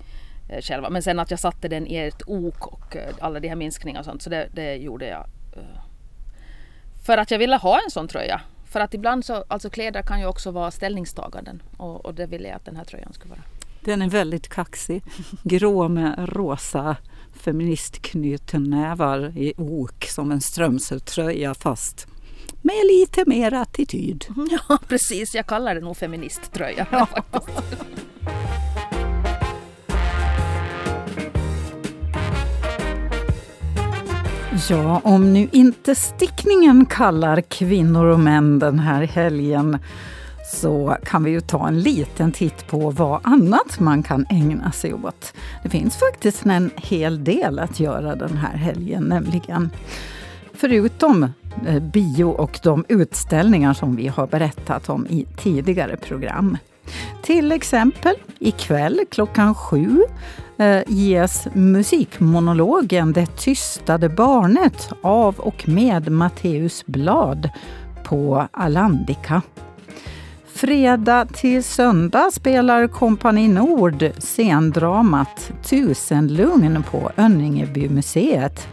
eh, 0.50 0.62
själva. 0.62 0.90
Men 0.90 1.04
sen 1.04 1.20
att 1.20 1.32
jag 1.32 1.40
satte 1.40 1.68
den 1.68 1.88
i 1.88 1.96
ett 1.96 2.22
ok 2.28 2.68
och 2.68 2.98
alla 3.20 3.40
de 3.40 3.48
här 3.48 3.56
minskningarna 3.56 4.00
och 4.00 4.06
sånt. 4.06 4.22
Så 4.22 4.30
det, 4.30 4.48
det 4.54 4.76
gjorde 4.76 5.08
jag. 5.08 5.26
För 7.06 7.18
att 7.18 7.32
jag 7.32 7.40
ville 7.40 7.56
ha 7.56 7.80
en 7.86 7.92
sån 7.92 8.08
tröja. 8.08 8.42
För 8.76 8.80
att 8.80 8.94
ibland 8.94 9.26
så, 9.26 9.46
alltså 9.48 9.70
kläder 9.70 10.02
kan 10.02 10.20
ju 10.20 10.26
också 10.26 10.52
vara 10.52 10.72
ställningstaganden 10.72 11.62
och, 11.78 12.06
och 12.06 12.14
det 12.14 12.26
ville 12.26 12.48
jag 12.48 12.56
att 12.56 12.66
den 12.66 12.76
här 12.76 12.84
tröjan 12.84 13.14
skulle 13.14 13.30
vara. 13.30 13.42
Den 13.82 14.02
är 14.02 14.10
väldigt 14.10 14.48
kaxig. 14.48 15.04
Grå 15.44 15.88
med 15.88 16.30
rosa 16.30 16.98
feministknytnävar 17.34 19.38
i 19.38 19.54
ok 19.58 20.04
som 20.04 20.32
en 20.32 20.42
strömseltröja 20.42 21.54
fast 21.54 22.08
med 22.62 22.82
lite 22.92 23.24
mer 23.28 23.54
attityd. 23.54 24.26
Ja 24.68 24.80
precis, 24.88 25.36
jag 25.36 25.46
kallar 25.46 25.76
det 25.76 25.82
nog 25.82 25.98
feministtröja. 25.98 26.88
Ja. 26.92 27.08
Ja, 34.70 35.02
om 35.04 35.34
nu 35.34 35.50
inte 35.52 35.96
stickningen 35.96 36.86
kallar 36.86 37.42
kvinnor 37.42 38.06
och 38.06 38.20
män 38.20 38.60
den 38.60 38.80
här 38.80 39.02
helgen 39.02 39.78
så 40.46 40.98
kan 41.04 41.24
vi 41.24 41.32
ju 41.32 41.42
ta 41.42 41.68
en 41.68 41.80
liten 41.80 42.32
titt 42.32 42.68
på 42.68 42.90
vad 42.90 43.20
annat 43.24 43.80
man 43.80 44.04
kan 44.04 44.26
ägna 44.30 44.72
sig 44.72 44.94
åt. 44.94 45.34
Det 45.64 45.70
finns 45.70 45.96
faktiskt 45.96 46.46
en 46.46 46.72
hel 46.76 47.24
del 47.24 47.60
att 47.60 47.80
göra 47.80 48.16
den 48.16 48.38
här 48.38 48.58
helgen 48.58 49.04
nämligen. 49.04 49.70
Förutom 50.54 51.24
eh, 51.68 51.84
bio 51.84 52.26
och 52.26 52.60
de 52.64 52.86
utställningar 52.88 53.74
som 53.74 53.96
vi 53.96 54.08
har 54.08 54.28
berättat 54.28 54.90
om 54.90 55.08
i 55.08 55.26
tidigare 55.38 55.98
program. 55.98 56.58
Till 57.22 57.52
exempel 57.52 58.16
ikväll 58.40 59.00
klockan 59.10 59.56
sju 59.56 60.02
Eh, 60.58 60.84
ges 60.88 61.48
musikmonologen 61.54 63.14
Det 63.14 63.26
tystade 63.26 64.10
barnet 64.10 64.90
av 65.02 65.40
och 65.40 65.68
med 65.68 66.12
Matteus 66.12 66.86
Blad 66.86 67.50
på 68.04 68.48
Alandica. 68.52 69.42
Fredag 70.54 71.26
till 71.34 71.64
söndag 71.64 72.32
spelar 72.34 72.88
Kompani 72.88 73.48
Nord 73.48 74.12
scendramat 74.18 75.52
Tusenlugn 75.64 76.84
på 76.92 77.12
Önningebymuseet 77.18 78.68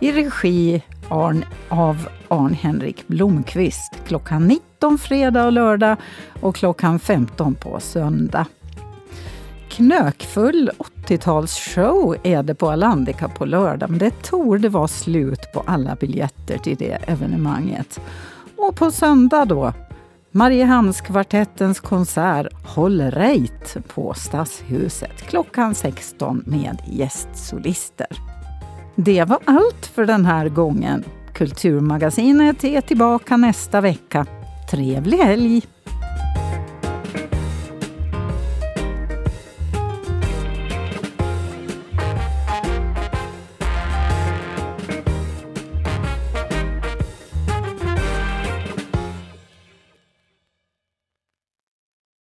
i 0.00 0.12
regi 0.12 0.82
Arn, 1.08 1.44
av 1.68 2.08
Arn-Henrik 2.28 3.08
Blomqvist 3.08 3.92
klockan 4.06 4.46
19 4.46 4.98
fredag 4.98 5.44
och 5.46 5.52
lördag 5.52 5.96
och 6.40 6.56
klockan 6.56 6.98
15 6.98 7.54
på 7.54 7.80
söndag. 7.80 8.46
Knökfull 9.78 10.70
80-talsshow 10.78 12.16
är 12.22 12.42
det 12.42 12.54
på 12.54 12.70
Alandica 12.70 13.28
på 13.28 13.44
lördag, 13.44 13.90
men 13.90 13.98
det 13.98 14.22
torde 14.22 14.68
vara 14.68 14.88
slut 14.88 15.52
på 15.54 15.62
alla 15.66 15.94
biljetter 15.94 16.58
till 16.58 16.76
det 16.76 16.98
evenemanget. 17.06 18.00
Och 18.56 18.76
på 18.76 18.90
söndag 18.90 19.44
då, 19.44 19.72
Mariehamnskvartettens 20.30 21.80
konsert 21.80 22.46
Håll 22.66 23.00
rejt 23.00 23.76
på 23.94 24.14
Stadshuset 24.14 25.22
klockan 25.22 25.74
16 25.74 26.42
med 26.46 26.78
gästsolister. 26.86 28.08
Det 28.94 29.24
var 29.24 29.38
allt 29.44 29.86
för 29.86 30.06
den 30.06 30.26
här 30.26 30.48
gången. 30.48 31.04
Kulturmagasinet 31.32 32.64
är 32.64 32.80
tillbaka 32.80 33.36
nästa 33.36 33.80
vecka. 33.80 34.26
Trevlig 34.70 35.18
helg! 35.18 35.62